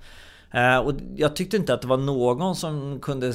Eh, 0.52 0.78
och 0.78 0.94
jag 1.16 1.36
tyckte 1.36 1.58
inte 1.58 1.74
att 1.74 1.82
det 1.82 1.88
var 1.88 1.98
någon 1.98 2.56
som 2.56 3.00
kunde 3.02 3.34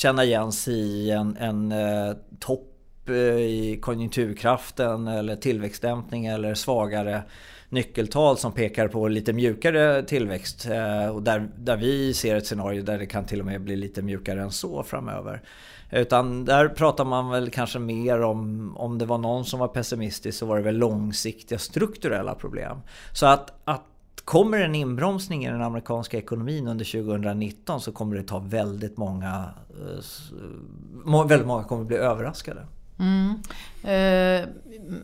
känna 0.00 0.24
igen 0.24 0.52
sig 0.52 0.74
i 0.74 1.10
en, 1.10 1.36
en 1.36 1.72
eh, 1.72 2.16
topp 2.40 3.08
eh, 3.08 3.14
i 3.36 3.78
konjunkturkraften 3.82 5.06
eller 5.06 5.36
tillväxtdämpning 5.36 6.26
eller 6.26 6.54
svagare 6.54 7.22
nyckeltal 7.68 8.38
som 8.38 8.52
pekar 8.52 8.88
på 8.88 9.08
lite 9.08 9.32
mjukare 9.32 10.02
tillväxt. 10.02 10.66
Eh, 10.66 11.08
och 11.08 11.22
där, 11.22 11.48
där 11.58 11.76
vi 11.76 12.14
ser 12.14 12.36
ett 12.36 12.46
scenario 12.46 12.82
där 12.82 12.98
det 12.98 13.06
kan 13.06 13.24
till 13.24 13.40
och 13.40 13.46
med 13.46 13.60
bli 13.60 13.76
lite 13.76 14.02
mjukare 14.02 14.42
än 14.42 14.50
så 14.50 14.82
framöver. 14.82 15.42
Utan 15.90 16.44
där 16.44 16.68
pratar 16.68 17.04
man 17.04 17.30
väl 17.30 17.50
kanske 17.50 17.78
mer 17.78 18.22
om, 18.22 18.72
om 18.76 18.98
det 18.98 19.06
var 19.06 19.18
någon 19.18 19.44
som 19.44 19.60
var 19.60 19.68
pessimistisk 19.68 20.38
så 20.38 20.46
var 20.46 20.56
det 20.56 20.62
väl 20.62 20.76
långsiktiga 20.76 21.58
strukturella 21.58 22.34
problem. 22.34 22.80
Så 23.12 23.26
att, 23.26 23.52
att 23.64 23.82
kommer 24.24 24.60
en 24.60 24.74
inbromsning 24.74 25.44
i 25.44 25.50
den 25.50 25.62
amerikanska 25.62 26.18
ekonomin 26.18 26.68
under 26.68 26.84
2019 26.84 27.80
så 27.80 27.92
kommer 27.92 28.16
det 28.16 28.22
ta 28.22 28.38
väldigt 28.38 28.96
många, 28.96 29.44
eh, 29.70 31.26
väldigt 31.28 31.46
många 31.46 31.64
kommer 31.64 31.84
bli 31.84 31.96
överraskade. 31.96 32.66
Mm. 32.98 33.42
Eh, 33.82 34.48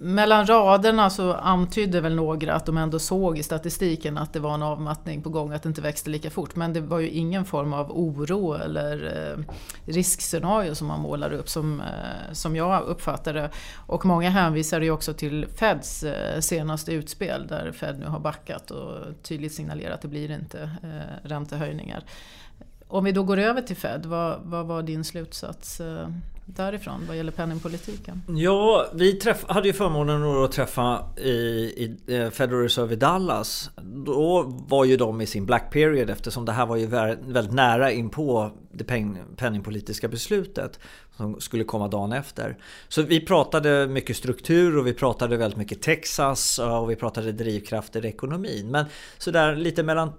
mellan 0.00 0.46
raderna 0.46 1.11
så 1.11 1.32
antydde 1.32 2.00
väl 2.00 2.14
några 2.14 2.54
att 2.54 2.66
de 2.66 2.76
ändå 2.76 2.99
såg 2.99 3.38
i 3.38 3.42
statistiken 3.42 4.18
att 4.18 4.32
det 4.32 4.40
var 4.40 4.54
en 4.54 4.62
avmattning 4.62 5.22
på 5.22 5.30
gång, 5.30 5.52
att 5.52 5.62
det 5.62 5.68
inte 5.68 5.80
växte 5.80 6.11
lika 6.11 6.30
fort. 6.30 6.56
Men 6.56 6.72
det 6.72 6.80
var 6.80 6.99
ju 6.99 7.08
ingen 7.08 7.44
form 7.44 7.72
av 7.72 7.92
oro 7.92 8.54
eller 8.54 9.04
eh, 9.04 9.44
riskscenario 9.92 10.75
som 10.75 10.87
man 10.87 11.00
målar 11.00 11.32
upp 11.32 11.49
som, 11.49 11.80
eh, 11.80 12.32
som 12.32 12.56
jag 12.56 12.82
uppfattade 12.82 13.50
Och 13.87 14.06
många 14.06 14.30
hänvisade 14.30 14.84
ju 14.84 14.90
också 14.90 15.14
till 15.14 15.46
Feds 15.56 16.02
eh, 16.02 16.40
senaste 16.40 16.92
utspel 16.92 17.46
där 17.46 17.72
Fed 17.72 17.99
nu 17.99 18.06
har 18.06 18.20
backat 18.20 18.70
och 18.70 19.22
tydligt 19.22 19.54
signalerat 19.54 19.94
att 19.94 20.02
det 20.02 20.08
blir 20.08 20.30
inte 20.30 20.62
eh, 20.82 21.28
räntehöjningar. 21.28 22.04
Om 22.88 23.04
vi 23.04 23.12
då 23.12 23.22
går 23.22 23.38
över 23.38 23.62
till 23.62 23.76
Fed, 23.76 24.06
vad, 24.06 24.40
vad 24.42 24.66
var 24.66 24.82
din 24.82 25.04
slutsats 25.04 25.80
eh, 25.80 26.08
därifrån 26.56 27.04
vad 27.09 27.16
gäller 27.16 27.32
penningpolitiken? 27.32 28.23
Ja, 28.28 28.87
vi 28.94 29.12
träff, 29.12 29.44
hade 29.49 29.66
ju 29.66 29.73
förmånen 29.73 30.44
att 30.44 30.52
träffa 30.52 31.04
i, 31.16 31.30
i 31.30 31.97
eh, 32.06 32.30
Federal 32.30 32.62
Reserve 32.62 32.92
i 32.92 32.97
Dallas. 32.97 33.71
Då 34.06 34.42
var 34.68 34.85
ju 34.85 34.97
de 34.97 35.21
i 35.21 35.26
sin 35.26 35.47
black 35.47 35.73
period 35.73 36.11
eftersom 36.11 36.44
det 36.44 36.52
här 36.52 36.66
var 36.66 36.76
ju 36.76 36.87
väldigt 36.87 37.52
nära 37.52 37.92
in 37.92 38.11
på 38.11 38.50
det 38.73 38.85
penningpolitiska 39.37 40.09
beslutet 40.09 40.78
som 41.16 41.40
skulle 41.40 41.64
komma 41.64 41.88
dagen 41.88 42.12
efter. 42.12 42.57
Så 42.88 43.02
vi 43.02 43.21
pratade 43.21 43.87
mycket 43.87 44.16
struktur 44.16 44.78
och 44.78 44.87
vi 44.87 44.95
pratade 44.95 45.37
väldigt 45.37 45.59
mycket 45.59 45.83
Texas 45.83 46.59
och 46.59 46.90
vi 46.90 46.97
pratade 46.97 47.33
drivkrafter 47.33 48.04
i 48.04 48.09
ekonomin. 48.09 48.71
Men 48.71 48.87
sådär 49.19 49.57
lite 49.57 49.83
mellan, 49.83 50.12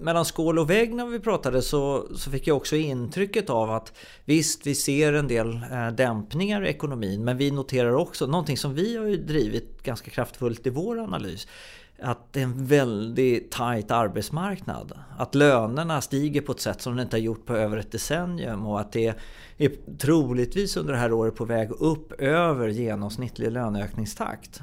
mellan 0.00 0.24
skål 0.24 0.58
och 0.58 0.70
vägg 0.70 0.94
när 0.94 1.06
vi 1.06 1.20
pratade 1.20 1.62
så, 1.62 2.06
så 2.16 2.30
fick 2.30 2.46
jag 2.46 2.56
också 2.56 2.76
intrycket 2.76 3.50
av 3.50 3.70
att 3.70 3.92
visst, 4.24 4.66
vi 4.66 4.74
ser 4.74 5.12
en 5.12 5.28
del 5.28 5.60
eh, 5.72 5.88
dämpningar 5.88 6.64
i 6.64 6.68
ekonomin 6.68 7.24
men 7.24 7.36
vi 7.36 7.50
noterar 7.50 7.94
också 7.94 8.26
någonting 8.26 8.56
som 8.56 8.74
vi 8.74 8.96
har 8.96 9.06
ju 9.06 9.16
drivit 9.16 9.82
ganska 9.82 10.10
kraftfullt 10.10 10.66
i 10.66 10.70
vår 10.70 10.98
analys 10.98 11.46
att 12.02 12.32
det 12.32 12.40
är 12.40 12.44
en 12.44 12.66
väldigt 12.66 13.50
tajt 13.50 13.90
arbetsmarknad. 13.90 14.92
Att 15.18 15.34
lönerna 15.34 16.00
stiger 16.00 16.40
på 16.40 16.52
ett 16.52 16.60
sätt 16.60 16.80
som 16.80 16.96
de 16.96 17.02
inte 17.02 17.16
har 17.16 17.20
gjort 17.20 17.46
på 17.46 17.56
över 17.56 17.76
ett 17.76 17.92
decennium 17.92 18.66
och 18.66 18.80
att 18.80 18.92
det 18.92 19.14
är 19.58 19.96
troligtvis 19.98 20.76
under 20.76 20.92
det 20.92 20.98
här 20.98 21.12
året 21.12 21.34
på 21.34 21.44
väg 21.44 21.70
upp 21.70 22.12
över 22.12 22.68
genomsnittlig 22.68 23.52
löneökningstakt. 23.52 24.62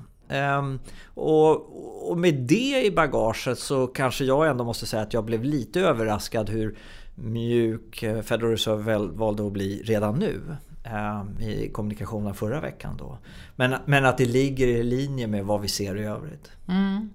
Um, 0.59 0.79
och, 1.05 2.09
och, 2.09 2.17
med 2.17 2.33
det 2.33 2.85
i 2.85 2.91
bagaget 2.91 3.59
så 3.59 3.87
kanske 3.87 4.25
jag 4.25 4.49
ändå 4.49 4.63
måste 4.63 4.85
säga 4.85 5.03
att 5.03 5.13
jag 5.13 5.25
blev 5.25 5.43
lite 5.43 5.81
överraskad 5.81 6.49
hur 6.49 6.77
mjuk 7.15 8.03
eh, 8.03 8.21
Federal 8.21 8.51
Reserve 8.51 8.97
valde 8.97 9.47
att 9.47 9.51
bli 9.51 9.81
redan 9.85 10.19
nu. 10.19 10.41
Ehm, 10.83 11.39
I 11.39 11.69
kommunikationen 11.69 12.33
förra 12.33 12.61
veckan 12.61 12.97
då. 12.97 13.17
Men, 13.55 13.75
men 13.85 14.05
att 14.05 14.17
det 14.17 14.25
ligger 14.25 14.67
i 14.67 14.83
linje 14.83 15.27
med 15.27 15.45
vad 15.45 15.61
vi 15.61 15.67
ser 15.67 15.97
i 15.97 16.03
övrigt. 16.03 16.51
Mm. 16.67 17.09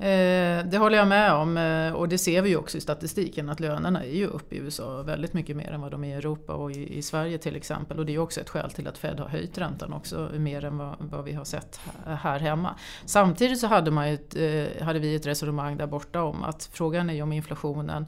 Eh, 0.00 0.66
det 0.66 0.78
håller 0.78 0.98
jag 0.98 1.08
med 1.08 1.32
om 1.32 1.56
eh, 1.56 1.92
och 1.92 2.08
det 2.08 2.18
ser 2.18 2.42
vi 2.42 2.48
ju 2.48 2.56
också 2.56 2.78
i 2.78 2.80
statistiken 2.80 3.48
att 3.48 3.60
lönerna 3.60 4.04
är 4.04 4.16
ju 4.16 4.26
upp 4.26 4.52
i 4.52 4.56
USA 4.56 5.02
väldigt 5.02 5.32
mycket 5.32 5.56
mer 5.56 5.72
än 5.72 5.80
vad 5.80 5.90
de 5.90 6.04
är 6.04 6.08
i 6.08 6.12
Europa 6.12 6.52
och 6.52 6.72
i, 6.72 7.02
Sverige 7.02 7.38
till 7.38 7.56
exempel. 7.56 7.98
Och 7.98 8.06
det 8.06 8.14
är 8.14 8.18
också 8.18 8.40
ett 8.40 8.48
skäl 8.48 8.70
till 8.70 8.88
att 8.88 8.98
Fed 8.98 9.20
har 9.20 9.28
höjt 9.28 9.58
räntan 9.58 9.92
också 9.92 10.30
mer 10.34 10.64
än 10.64 10.78
vad, 10.78 10.96
vad 10.98 11.24
vi 11.24 11.32
har 11.32 11.44
sett 11.44 11.80
här 12.04 12.38
hemma. 12.38 12.74
Samtidigt 13.04 13.58
så 13.58 13.66
hade, 13.66 13.90
man 13.90 14.04
ett, 14.04 14.36
eh, 14.36 14.84
hade 14.84 14.98
vi 14.98 15.14
ett 15.14 15.26
resonemang 15.26 15.76
där 15.76 15.86
borta 15.86 16.22
om 16.22 16.44
att 16.44 16.70
frågan 16.72 17.10
är 17.10 17.14
ju 17.14 17.22
om 17.22 17.32
inflationen 17.32 18.06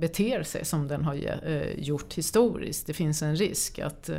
beter 0.00 0.42
sig 0.42 0.64
som 0.64 0.88
den 0.88 1.04
har 1.04 1.14
gjort 1.76 2.14
historiskt. 2.14 2.86
Det 2.86 2.92
finns 2.92 3.22
en 3.22 3.36
risk 3.36 3.78
att 3.78 4.10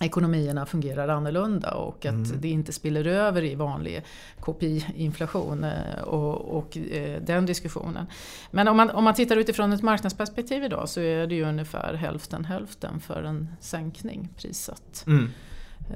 ekonomierna 0.00 0.66
fungerar 0.66 1.08
annorlunda 1.08 1.74
och 1.74 2.06
att 2.06 2.12
mm. 2.12 2.40
det 2.40 2.48
inte 2.48 2.72
spiller 2.72 3.06
över 3.06 3.44
i 3.44 3.54
vanlig 3.54 4.02
KPI-inflation 4.40 5.64
eh, 5.64 6.02
och, 6.02 6.58
och 6.58 6.76
eh, 6.76 7.22
den 7.22 7.46
diskussionen. 7.46 8.06
Men 8.50 8.68
om 8.68 8.76
man, 8.76 8.90
om 8.90 9.04
man 9.04 9.14
tittar 9.14 9.36
utifrån 9.36 9.72
ett 9.72 9.82
marknadsperspektiv 9.82 10.64
idag 10.64 10.88
så 10.88 11.00
är 11.00 11.26
det 11.26 11.34
ju 11.34 11.44
ungefär 11.44 11.94
hälften 11.94 12.44
hälften 12.44 13.00
för 13.00 13.22
en 13.22 13.48
sänkning 13.60 14.28
prissatt. 14.36 15.04
Mm. 15.06 15.30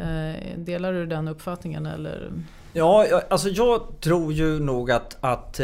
Eh, 0.01 0.59
delar 0.59 0.93
du 0.93 1.07
den 1.07 1.29
uppfattningen 1.29 1.87
eller? 1.87 2.33
Ja, 2.73 3.07
alltså 3.31 3.49
jag 3.49 4.01
tror 4.01 4.33
ju 4.33 4.61
nog 4.61 4.91
att, 4.91 5.17
att 5.21 5.61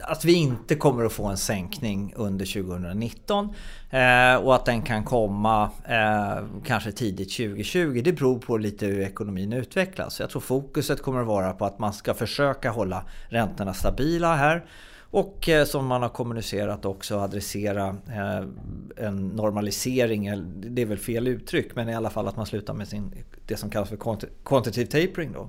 att 0.00 0.24
vi 0.24 0.34
inte 0.34 0.74
kommer 0.74 1.04
att 1.04 1.12
få 1.12 1.26
en 1.26 1.36
sänkning 1.36 2.12
under 2.16 2.46
2019 2.62 3.54
eh, 3.90 4.36
och 4.36 4.54
att 4.54 4.64
den 4.64 4.82
kan 4.82 5.04
komma 5.04 5.70
eh, 5.88 6.44
kanske 6.64 6.92
tidigt 6.92 7.36
2020. 7.36 8.00
Det 8.04 8.12
beror 8.12 8.38
på 8.38 8.56
lite 8.56 8.86
hur 8.86 9.00
ekonomin 9.00 9.52
utvecklas. 9.52 10.20
Jag 10.20 10.30
tror 10.30 10.40
fokuset 10.40 11.02
kommer 11.02 11.20
att 11.20 11.26
vara 11.26 11.52
på 11.52 11.64
att 11.64 11.78
man 11.78 11.92
ska 11.92 12.14
försöka 12.14 12.70
hålla 12.70 13.04
räntorna 13.28 13.74
stabila 13.74 14.34
här. 14.34 14.64
Och 15.10 15.48
eh, 15.48 15.64
som 15.64 15.86
man 15.86 16.02
har 16.02 16.08
kommunicerat 16.08 16.84
också 16.84 17.18
adressera 17.18 17.88
eh, 17.88 18.44
en 19.06 19.28
normalisering, 19.28 20.26
eh, 20.26 20.38
det 20.38 20.82
är 20.82 20.86
väl 20.86 20.98
fel 20.98 21.28
uttryck, 21.28 21.74
men 21.74 21.88
i 21.88 21.94
alla 21.94 22.10
fall 22.10 22.28
att 22.28 22.36
man 22.36 22.46
slutar 22.46 22.74
med 22.74 22.88
sin, 22.88 23.12
det 23.46 23.56
som 23.56 23.70
kallas 23.70 23.88
för 23.88 23.98
quantitative 24.44 24.86
tapering. 24.86 25.32
Då. 25.32 25.48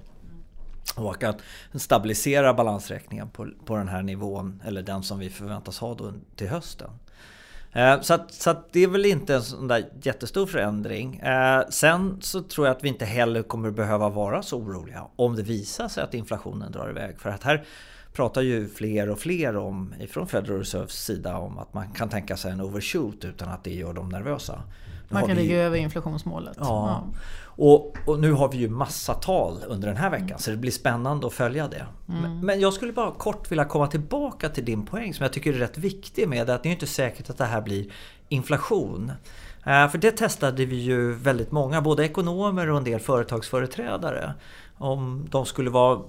Och 0.97 1.23
att 1.23 1.41
stabilisera 1.75 2.53
balansräkningen 2.53 3.29
på, 3.29 3.47
på 3.65 3.75
den 3.75 3.87
här 3.87 4.01
nivån, 4.01 4.61
eller 4.65 4.81
den 4.81 5.03
som 5.03 5.19
vi 5.19 5.29
förväntas 5.29 5.79
ha 5.79 5.93
då 5.93 6.13
till 6.35 6.47
hösten. 6.47 6.89
Eh, 7.71 8.01
så, 8.01 8.13
att, 8.13 8.33
så 8.33 8.49
att 8.49 8.73
det 8.73 8.83
är 8.83 8.87
väl 8.87 9.05
inte 9.05 9.35
en 9.35 9.41
sån 9.41 9.67
där 9.67 9.89
jättestor 10.01 10.45
förändring. 10.45 11.19
Eh, 11.19 11.63
sen 11.69 12.17
så 12.21 12.41
tror 12.41 12.67
jag 12.67 12.75
att 12.75 12.83
vi 12.83 12.87
inte 12.87 13.05
heller 13.05 13.43
kommer 13.43 13.71
behöva 13.71 14.09
vara 14.09 14.41
så 14.41 14.57
oroliga 14.57 15.03
om 15.15 15.35
det 15.35 15.43
visar 15.43 15.87
sig 15.87 16.03
att 16.03 16.13
inflationen 16.13 16.71
drar 16.71 16.89
iväg. 16.89 17.19
För 17.19 17.29
att 17.29 17.43
här 17.43 17.63
pratar 18.13 18.41
ju 18.41 18.67
fler 18.69 19.09
och 19.09 19.19
fler 19.19 19.57
om, 19.57 19.93
ifrån 19.99 20.27
Federal 20.27 20.59
Reserves 20.59 21.03
sida 21.05 21.37
om 21.37 21.57
att 21.57 21.73
man 21.73 21.91
kan 21.91 22.09
tänka 22.09 22.37
sig 22.37 22.51
en 22.51 22.61
overshoot 22.61 23.25
utan 23.25 23.49
att 23.49 23.63
det 23.63 23.73
gör 23.73 23.93
dem 23.93 24.09
nervösa. 24.09 24.63
Man 25.09 25.27
kan 25.27 25.35
ligga 25.35 25.55
ju... 25.55 25.61
över 25.61 25.77
inflationsmålet. 25.77 26.57
Ja. 26.59 26.65
ja. 26.65 27.19
Och, 27.59 27.97
och, 28.05 28.19
nu 28.19 28.31
har 28.31 28.51
vi 28.51 28.57
ju 28.57 28.69
massa 28.69 29.13
tal 29.13 29.63
under 29.67 29.87
den 29.87 29.97
här 29.97 30.09
veckan 30.09 30.27
mm. 30.27 30.39
så 30.39 30.51
det 30.51 30.57
blir 30.57 30.71
spännande 30.71 31.27
att 31.27 31.33
följa 31.33 31.67
det. 31.67 31.85
Mm. 32.09 32.39
Men 32.39 32.59
jag 32.59 32.73
skulle 32.73 32.93
bara 32.93 33.11
kort 33.11 33.51
vilja 33.51 33.65
komma 33.65 33.87
tillbaka 33.87 34.49
till 34.49 34.65
din 34.65 34.85
poäng 34.85 35.13
som 35.13 35.23
jag 35.23 35.33
tycker 35.33 35.53
är 35.53 35.57
rätt 35.57 35.77
viktig 35.77 36.27
med 36.27 36.49
att 36.49 36.63
det 36.63 36.69
är 36.69 36.73
inte 36.73 36.87
säkert 36.87 37.29
att 37.29 37.37
det 37.37 37.45
här 37.45 37.61
blir 37.61 37.85
inflation. 38.29 39.11
Eh, 39.65 39.89
för 39.89 39.97
det 39.97 40.11
testade 40.11 40.65
vi 40.65 40.75
ju 40.75 41.13
väldigt 41.13 41.51
många, 41.51 41.81
både 41.81 42.05
ekonomer 42.05 42.69
och 42.69 42.77
en 42.77 42.83
del 42.83 42.99
företagsföreträdare. 42.99 44.33
Om 44.77 45.27
de 45.31 45.45
skulle 45.45 45.69
vara 45.69 46.01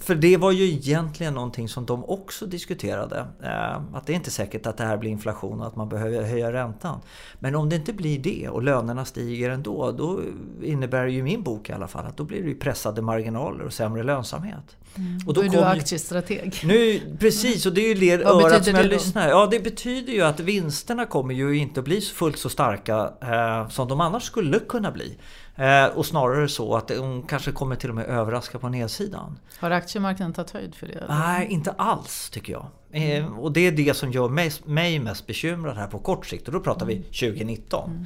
för 0.00 0.14
det 0.14 0.36
var 0.36 0.52
ju 0.52 0.64
egentligen 0.64 1.34
någonting 1.34 1.68
som 1.68 1.86
de 1.86 2.04
också 2.04 2.46
diskuterade. 2.46 3.26
Eh, 3.42 3.96
att 3.96 4.06
det 4.06 4.12
är 4.12 4.14
inte 4.14 4.30
säkert 4.30 4.66
att 4.66 4.76
det 4.76 4.84
här 4.84 4.96
blir 4.96 5.10
inflation 5.10 5.60
och 5.60 5.66
att 5.66 5.76
man 5.76 5.88
behöver 5.88 6.22
höja 6.22 6.52
räntan. 6.52 7.00
Men 7.38 7.54
om 7.54 7.68
det 7.68 7.76
inte 7.76 7.92
blir 7.92 8.18
det 8.18 8.48
och 8.48 8.62
lönerna 8.62 9.04
stiger 9.04 9.50
ändå, 9.50 9.92
då 9.92 10.20
innebär 10.62 11.06
ju 11.06 11.22
min 11.22 11.42
bok 11.42 11.70
i 11.70 11.72
alla 11.72 11.88
fall 11.88 12.06
att 12.06 12.16
då 12.16 12.24
blir 12.24 12.42
det 12.42 12.48
ju 12.48 12.54
pressade 12.54 13.02
marginaler 13.02 13.64
och 13.64 13.72
sämre 13.72 14.02
lönsamhet. 14.02 14.76
Mm. 14.96 15.18
Och 15.26 15.34
då, 15.34 15.42
då 15.42 15.46
är 15.46 15.50
du 15.50 15.64
aktiestrateg. 15.64 16.54
Nu, 16.64 17.00
precis, 17.18 17.66
och 17.66 17.74
det 17.74 17.80
är 17.80 17.88
ju 17.88 17.94
det 17.94 18.24
örat 18.24 18.64
som 18.64 18.74
jag 18.74 18.86
lyssnar. 18.86 19.28
Ja, 19.28 19.48
det 19.50 19.60
betyder 19.60 20.12
ju 20.12 20.22
att 20.22 20.40
vinsterna 20.40 21.06
kommer 21.06 21.34
ju 21.34 21.56
inte 21.56 21.80
att 21.80 21.84
bli 21.84 22.00
fullt 22.00 22.38
så 22.38 22.48
starka 22.48 23.12
eh, 23.22 23.68
som 23.68 23.88
de 23.88 24.00
annars 24.00 24.22
skulle 24.22 24.58
kunna 24.58 24.90
bli. 24.90 25.18
Eh, 25.56 25.86
och 25.86 26.06
snarare 26.06 26.48
så 26.48 26.76
att 26.76 26.88
de 26.88 27.22
kanske 27.22 27.52
kommer 27.52 27.76
till 27.76 27.90
och 27.90 27.96
med 27.96 28.06
överraska 28.06 28.58
på 28.58 28.68
nedsidan. 28.68 29.38
Har 29.58 29.70
aktiemarknaden 29.70 30.32
tagit 30.32 30.50
höjd 30.50 30.74
för 30.74 30.86
det? 30.86 30.92
Eller? 30.92 31.08
Nej, 31.08 31.46
inte 31.50 31.70
alls 31.70 32.30
tycker 32.30 32.52
jag. 32.52 32.66
Eh, 32.90 33.38
och 33.38 33.52
det 33.52 33.66
är 33.66 33.72
det 33.72 33.96
som 33.96 34.12
gör 34.12 34.28
mig, 34.28 34.52
mig 34.64 34.98
mest 34.98 35.26
bekymrad 35.26 35.76
här 35.76 35.86
på 35.86 35.98
kort 35.98 36.26
sikt 36.26 36.46
och 36.46 36.54
då 36.54 36.60
pratar 36.60 36.86
vi 36.86 37.02
2019. 37.02 37.90
Mm. 37.90 38.04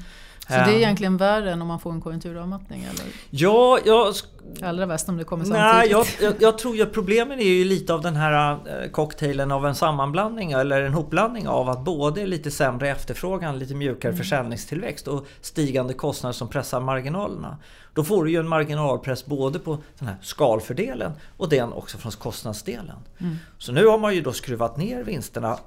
Så 0.49 0.55
det 0.55 0.61
är 0.61 0.76
egentligen 0.76 1.17
värre 1.17 1.52
än 1.52 1.62
om 1.62 1.69
man 1.69 1.81
får 1.81 1.93
en 1.93 2.00
konjunkturavmattning? 2.00 2.81
Eller? 2.83 3.07
Ja, 3.31 3.78
jag... 3.85 4.14
Allra 4.62 4.87
värst 4.87 5.09
om 5.09 5.17
det 5.17 5.25
kommer 5.25 5.45
samtidigt. 5.45 5.75
Nej, 5.75 5.88
jag, 5.90 6.07
jag, 6.21 6.35
jag 6.43 6.59
tror 6.59 6.83
att 6.83 6.93
problemen 6.93 7.38
är 7.38 7.45
ju 7.45 7.64
lite 7.64 7.95
av 7.95 8.02
den 8.02 8.17
här 8.17 8.52
eh, 8.52 8.90
cocktailen 8.90 9.52
av 9.52 9.67
en 9.67 9.75
sammanblandning 9.75 10.52
eller 10.52 10.83
en 10.83 10.95
hopblandning 10.95 11.49
av 11.49 11.69
att 11.69 11.85
både 11.85 12.26
lite 12.26 12.50
sämre 12.50 12.88
efterfrågan, 12.88 13.59
lite 13.59 13.75
mjukare 13.75 14.12
mm. 14.12 14.19
försäljningstillväxt 14.19 15.09
och 15.09 15.26
stigande 15.40 15.95
kostnader 15.95 16.33
som 16.33 16.49
pressar 16.49 16.81
marginalerna. 16.81 17.57
Då 17.95 18.05
får 18.05 18.25
du 18.25 18.31
ju 18.31 18.40
en 18.40 18.49
marginalpress 18.49 19.26
både 19.26 19.59
på 19.59 19.78
den 19.99 20.09
här 20.09 20.17
skalfördelen 20.23 21.12
och 21.37 21.49
den 21.49 21.73
också 21.73 21.99
från 21.99 22.12
kostnadsdelen. 22.12 22.97
Mm. 23.21 23.37
Så 23.59 23.73
nu 23.73 23.87
har 23.87 23.99
man 23.99 24.14
ju 24.14 24.21
då 24.21 24.33
skruvat 24.33 24.76
ner 24.76 25.05
vinsterna 25.05 25.59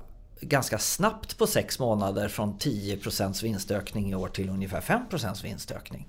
ganska 0.41 0.77
snabbt 0.77 1.37
på 1.37 1.47
sex 1.47 1.79
månader 1.79 2.27
från 2.27 2.57
10 2.57 2.99
vinstökning 3.43 4.11
i 4.11 4.15
år 4.15 4.27
till 4.27 4.49
ungefär 4.49 4.81
5 4.81 5.01
vinstökning. 5.43 6.07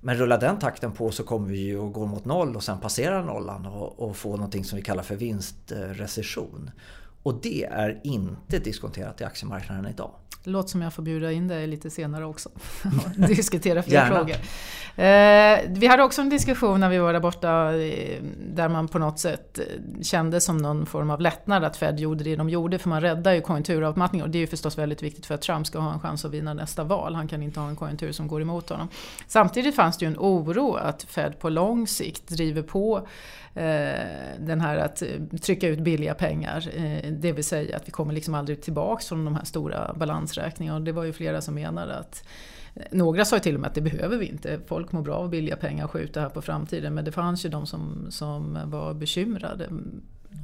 Men 0.00 0.16
rullar 0.16 0.40
den 0.40 0.58
takten 0.58 0.92
på 0.92 1.10
så 1.10 1.24
kommer 1.24 1.48
vi 1.48 1.58
ju 1.58 1.86
att 1.86 1.92
gå 1.92 2.06
mot 2.06 2.24
noll 2.24 2.56
och 2.56 2.62
sen 2.62 2.80
passera 2.80 3.24
nollan 3.24 3.66
och, 3.66 4.00
och 4.00 4.16
få 4.16 4.30
någonting 4.30 4.64
som 4.64 4.76
vi 4.76 4.82
kallar 4.82 5.02
för 5.02 5.16
vinstrecession. 5.16 6.70
Och 7.22 7.40
det 7.42 7.64
är 7.64 8.00
inte 8.02 8.58
diskonterat 8.58 9.20
i 9.20 9.24
aktiemarknaden 9.24 9.86
idag. 9.86 10.10
Låter 10.44 10.68
som 10.68 10.82
jag 10.82 10.92
får 10.92 11.02
bjuda 11.02 11.32
in 11.32 11.48
dig 11.48 11.66
lite 11.66 11.90
senare 11.90 12.24
också 12.24 12.48
och 13.18 13.28
diskutera 13.28 13.82
fler 13.82 14.06
frågor. 14.06 14.36
Eh, 14.96 15.60
vi 15.68 15.86
hade 15.86 16.02
också 16.02 16.22
en 16.22 16.28
diskussion 16.28 16.80
när 16.80 16.88
vi 16.88 16.98
var 16.98 17.12
där 17.12 17.20
borta 17.20 17.76
eh, 17.76 18.22
där 18.54 18.68
man 18.68 18.88
på 18.88 18.98
något 18.98 19.18
sätt 19.18 19.58
eh, 19.58 20.02
kände 20.02 20.40
som 20.40 20.58
någon 20.58 20.86
form 20.86 21.10
av 21.10 21.20
lättnad 21.20 21.64
att 21.64 21.76
Fed 21.76 22.00
gjorde 22.00 22.24
det 22.24 22.36
de 22.36 22.48
gjorde 22.48 22.78
för 22.78 22.88
man 22.88 23.00
räddar 23.00 23.32
ju 23.32 23.40
konjunkturavmattningen 23.40 24.24
och 24.24 24.30
det 24.30 24.38
är 24.38 24.40
ju 24.40 24.46
förstås 24.46 24.78
väldigt 24.78 25.02
viktigt 25.02 25.26
för 25.26 25.34
att 25.34 25.42
Trump 25.42 25.66
ska 25.66 25.78
ha 25.78 25.92
en 25.92 26.00
chans 26.00 26.24
att 26.24 26.30
vinna 26.30 26.54
nästa 26.54 26.84
val. 26.84 27.14
Han 27.14 27.28
kan 27.28 27.42
inte 27.42 27.60
ha 27.60 27.68
en 27.68 27.76
konjunktur 27.76 28.12
som 28.12 28.28
går 28.28 28.42
emot 28.42 28.68
honom. 28.68 28.88
Samtidigt 29.26 29.76
fanns 29.76 29.98
det 29.98 30.04
ju 30.04 30.10
en 30.10 30.18
oro 30.18 30.74
att 30.74 31.02
Fed 31.02 31.38
på 31.38 31.48
lång 31.48 31.86
sikt 31.86 32.28
driver 32.28 32.62
på 32.62 33.06
den 34.38 34.60
här 34.60 34.76
att 34.76 35.02
trycka 35.42 35.68
ut 35.68 35.80
billiga 35.80 36.14
pengar. 36.14 36.70
Det 37.10 37.32
vill 37.32 37.44
säga 37.44 37.76
att 37.76 37.88
vi 37.88 37.92
kommer 37.92 38.12
liksom 38.12 38.34
aldrig 38.34 38.62
tillbaks 38.62 39.06
från 39.06 39.24
de 39.24 39.36
här 39.36 39.44
stora 39.44 39.94
balansräkningarna. 39.96 40.78
Och 40.78 40.84
det 40.84 40.92
var 40.92 41.04
ju 41.04 41.12
flera 41.12 41.40
som 41.40 41.54
menade 41.54 41.96
att 41.96 42.24
eh, 42.74 42.82
några 42.90 43.24
sa 43.24 43.38
till 43.38 43.54
och 43.54 43.60
med 43.60 43.68
att 43.68 43.74
det 43.74 43.80
behöver 43.80 44.18
vi 44.18 44.26
inte. 44.26 44.60
Folk 44.66 44.92
mår 44.92 45.02
bra 45.02 45.14
av 45.14 45.30
billiga 45.30 45.56
pengar 45.56 45.84
och 45.84 45.90
skjuta 45.90 46.20
här 46.20 46.28
på 46.28 46.42
framtiden. 46.42 46.94
Men 46.94 47.04
det 47.04 47.12
fanns 47.12 47.44
ju 47.44 47.48
de 47.48 47.66
som, 47.66 48.06
som 48.10 48.58
var 48.64 48.94
bekymrade 48.94 49.68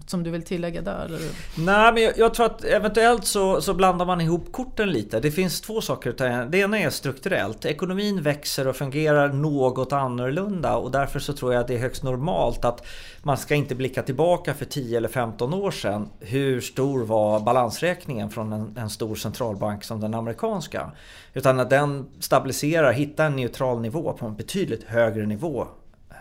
som 0.06 0.22
du 0.22 0.30
vill 0.30 0.42
tillägga 0.42 0.82
där? 0.82 1.04
Eller? 1.04 1.20
Nej, 1.58 1.92
men 1.92 2.02
jag, 2.02 2.18
jag, 2.18 2.34
tror 2.34 2.46
att 2.46 2.64
eventuellt 2.64 3.24
så, 3.24 3.60
så 3.60 3.74
blandar 3.74 4.06
man 4.06 4.20
ihop 4.20 4.52
korten 4.52 4.90
lite. 4.90 5.20
Det 5.20 5.30
finns 5.30 5.60
två 5.60 5.80
saker. 5.80 6.46
Det 6.50 6.58
ena 6.58 6.78
är 6.78 6.90
strukturellt. 6.90 7.64
Ekonomin 7.64 8.22
växer 8.22 8.68
och 8.68 8.76
fungerar 8.76 9.28
något 9.28 9.92
annorlunda 9.92 10.76
och 10.76 10.90
därför 10.90 11.18
så 11.18 11.32
tror 11.32 11.52
jag 11.52 11.60
att 11.60 11.68
det 11.68 11.74
är 11.74 11.78
högst 11.78 12.02
normalt 12.02 12.64
att 12.64 12.86
man 13.22 13.36
ska 13.36 13.54
inte 13.54 13.74
blicka 13.74 14.02
tillbaka 14.02 14.54
för 14.54 14.64
10 14.64 14.96
eller 14.96 15.08
15 15.08 15.54
år 15.54 15.70
sedan. 15.70 16.08
Hur 16.20 16.60
stor 16.60 17.04
var 17.04 17.40
balansräkningen 17.40 18.30
från 18.30 18.52
en, 18.52 18.76
en 18.78 18.90
stor 18.90 19.14
centralbank 19.14 19.84
som 19.84 20.00
den 20.00 20.14
amerikanska? 20.14 20.90
Utan 21.34 21.60
att 21.60 21.70
den 21.70 22.06
stabiliserar, 22.20 22.92
hittar 22.92 23.26
en 23.26 23.36
neutral 23.36 23.80
nivå 23.80 24.12
på 24.12 24.26
en 24.26 24.36
betydligt 24.36 24.84
högre 24.84 25.26
nivå 25.26 25.66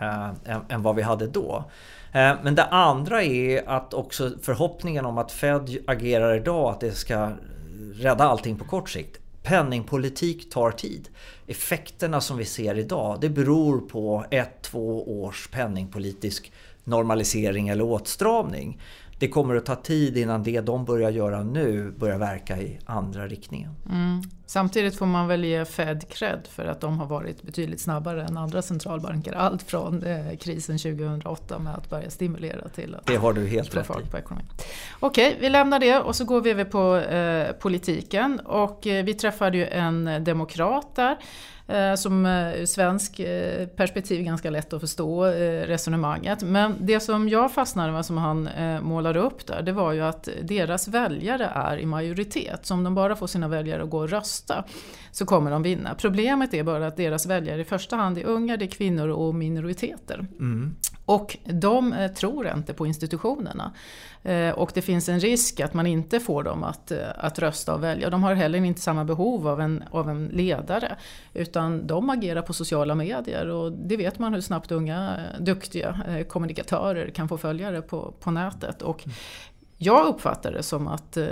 eh, 0.00 0.28
än, 0.28 0.60
än 0.68 0.82
vad 0.82 0.96
vi 0.96 1.02
hade 1.02 1.26
då. 1.26 1.64
Eh, 2.16 2.34
men 2.42 2.54
det 2.54 2.64
andra 2.64 3.22
är 3.22 3.68
att 3.68 3.94
också 3.94 4.30
förhoppningen 4.42 5.06
om 5.06 5.18
att 5.18 5.32
Fed 5.32 5.78
agerar 5.86 6.36
idag 6.36 6.70
att 6.70 6.80
det 6.80 6.92
ska 6.92 7.32
rädda 7.94 8.24
allting 8.24 8.58
på 8.58 8.64
kort 8.64 8.90
sikt. 8.90 9.18
Penningpolitik 9.42 10.50
tar 10.50 10.70
tid. 10.70 11.08
Effekterna 11.46 12.20
som 12.20 12.36
vi 12.36 12.44
ser 12.44 12.78
idag 12.78 13.18
det 13.20 13.28
beror 13.28 13.80
på 13.80 14.24
ett, 14.30 14.62
två 14.62 15.22
års 15.22 15.48
penningpolitisk 15.48 16.52
normalisering 16.84 17.68
eller 17.68 17.84
åtstramning 17.84 18.80
det 19.18 19.28
kommer 19.28 19.54
att 19.54 19.66
ta 19.66 19.74
tid 19.74 20.16
innan 20.16 20.42
det 20.42 20.60
de 20.60 20.84
börjar 20.84 21.10
göra 21.10 21.42
nu 21.42 21.90
börjar 21.90 22.18
verka 22.18 22.58
i 22.58 22.78
andra 22.86 23.26
riktningen. 23.26 23.70
Mm. 23.90 24.22
Samtidigt 24.46 24.98
får 24.98 25.06
man 25.06 25.28
väl 25.28 25.44
ge 25.44 25.64
Fed 25.64 26.08
cred 26.08 26.46
för 26.50 26.64
att 26.64 26.80
de 26.80 26.98
har 26.98 27.06
varit 27.06 27.42
betydligt 27.42 27.80
snabbare 27.80 28.24
än 28.24 28.36
andra 28.36 28.62
centralbanker. 28.62 29.32
Allt 29.32 29.62
från 29.62 30.02
eh, 30.02 30.36
krisen 30.36 30.78
2008 30.78 31.58
med 31.58 31.74
att 31.74 31.90
börja 31.90 32.10
stimulera 32.10 32.68
till 32.68 32.94
att 32.94 33.06
det 33.06 33.16
har 33.16 33.32
du 33.32 33.46
helt 33.46 33.74
få 33.74 33.82
fart 33.82 34.10
på 34.10 34.18
ekonomin. 34.18 34.46
Okej, 35.00 35.36
vi 35.40 35.48
lämnar 35.48 35.78
det 35.78 35.98
och 35.98 36.16
så 36.16 36.24
går 36.24 36.40
vi 36.40 36.50
över 36.50 36.64
på 36.64 36.96
eh, 36.96 37.52
politiken. 37.52 38.40
Och 38.40 38.86
eh, 38.86 39.04
vi 39.04 39.14
träffade 39.14 39.56
ju 39.56 39.66
en 39.66 40.24
demokrat 40.24 40.94
där 40.94 41.10
Eh, 41.10 41.55
som 41.96 42.26
ur 42.26 42.60
eh, 42.60 42.64
svensk 42.64 43.20
eh, 43.20 43.66
perspektiv 43.66 44.24
ganska 44.24 44.50
lätt 44.50 44.72
att 44.72 44.80
förstå 44.80 45.24
resonemanget. 45.24 46.42
Men 46.42 46.74
det 46.80 47.00
som 47.00 47.28
jag 47.28 47.52
fastnade 47.52 47.92
med 47.92 48.06
som 48.06 48.18
han 48.18 48.48
målade 48.82 49.18
upp 49.18 49.46
där, 49.46 49.62
det 49.62 49.72
var 49.72 49.92
ju 49.92 50.00
att 50.00 50.28
deras 50.42 50.88
väljare 50.88 51.44
är 51.54 51.78
i 51.78 51.86
majoritet. 51.86 52.66
Så 52.66 52.74
om 52.74 52.84
de 52.84 52.94
bara 52.94 53.16
får 53.16 53.26
sina 53.26 53.48
väljare 53.48 53.82
att 53.82 53.90
gå 53.90 53.98
och 53.98 54.10
rösta 54.10 54.64
så 55.10 55.26
kommer 55.26 55.50
de 55.50 55.62
vinna. 55.62 55.94
Problemet 55.94 56.54
är 56.54 56.62
bara 56.62 56.86
att 56.86 56.96
deras 56.96 57.26
väljare 57.26 57.60
i 57.60 57.64
första 57.64 57.96
hand 57.96 58.18
är 58.18 58.24
unga, 58.24 58.56
det 58.56 58.64
är 58.64 58.70
kvinnor 58.70 59.08
och 59.08 59.34
minoriteter. 59.34 60.26
Mm. 60.38 60.74
Och 61.06 61.36
de 61.44 61.92
eh, 61.92 62.12
tror 62.12 62.48
inte 62.48 62.74
på 62.74 62.86
institutionerna. 62.86 63.72
Eh, 64.26 64.50
och 64.50 64.70
det 64.74 64.82
finns 64.82 65.08
en 65.08 65.20
risk 65.20 65.60
att 65.60 65.74
man 65.74 65.86
inte 65.86 66.20
får 66.20 66.42
dem 66.42 66.64
att, 66.64 66.90
eh, 66.90 66.98
att 67.16 67.38
rösta 67.38 67.74
och 67.74 67.82
välja. 67.82 68.10
De 68.10 68.22
har 68.22 68.34
heller 68.34 68.64
inte 68.64 68.80
samma 68.80 69.04
behov 69.04 69.48
av 69.48 69.60
en, 69.60 69.84
av 69.90 70.10
en 70.10 70.26
ledare. 70.26 70.96
Utan 71.34 71.86
de 71.86 72.10
agerar 72.10 72.42
på 72.42 72.52
sociala 72.52 72.94
medier 72.94 73.48
och 73.48 73.72
det 73.72 73.96
vet 73.96 74.18
man 74.18 74.34
hur 74.34 74.40
snabbt 74.40 74.72
unga 74.72 75.16
eh, 75.16 75.42
duktiga 75.42 76.24
kommunikatörer 76.28 77.10
kan 77.10 77.28
få 77.28 77.38
följare 77.38 77.82
på, 77.82 78.14
på 78.20 78.30
nätet. 78.30 78.82
Och 78.82 79.04
jag 79.78 80.06
uppfattade 80.06 80.56
det 80.56 80.62
som 80.62 80.88
att 80.88 81.16
eh, 81.16 81.26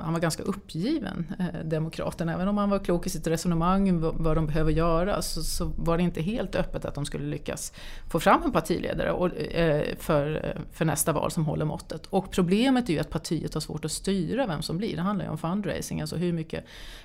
han 0.00 0.12
var 0.12 0.20
ganska 0.20 0.42
uppgiven, 0.42 1.32
eh, 1.38 1.64
demokraten. 1.64 2.28
Även 2.28 2.48
om 2.48 2.58
han 2.58 2.70
var 2.70 2.78
klok 2.78 3.06
i 3.06 3.10
sitt 3.10 3.26
resonemang 3.26 4.00
vad 4.00 4.36
de 4.36 4.46
behöver 4.46 4.72
göra 4.72 5.22
så, 5.22 5.42
så, 5.42 5.72
var 5.76 5.96
det 5.96 6.02
inte 6.02 6.22
helt 6.22 6.54
öppet 6.54 6.84
att 6.84 6.94
de 6.94 7.04
skulle 7.04 7.24
lyckas 7.24 7.72
få 8.10 8.20
fram 8.20 8.42
en 8.42 8.52
partiledare 8.52 9.12
och, 9.12 9.36
eh, 9.36 9.96
för, 9.98 10.56
för 10.72 10.84
nästa 10.84 11.12
val 11.12 11.30
som 11.30 11.46
håller 11.46 11.64
måttet. 11.64 12.06
Och 12.06 12.30
problemet 12.30 12.88
är 12.88 12.92
ju 12.92 12.98
att 12.98 13.10
partiet 13.10 13.54
har 13.54 13.60
svårt 13.60 13.84
att 13.84 13.92
styra 13.92 14.46
vem 14.46 14.62
som 14.62 14.78
blir. 14.78 14.96
Det 14.96 15.02
handlar 15.02 15.24
ju 15.24 15.30
om 15.30 15.38
fundraising, 15.38 16.00
alltså 16.00 16.16
hur 16.16 16.32
mycket 16.32 16.64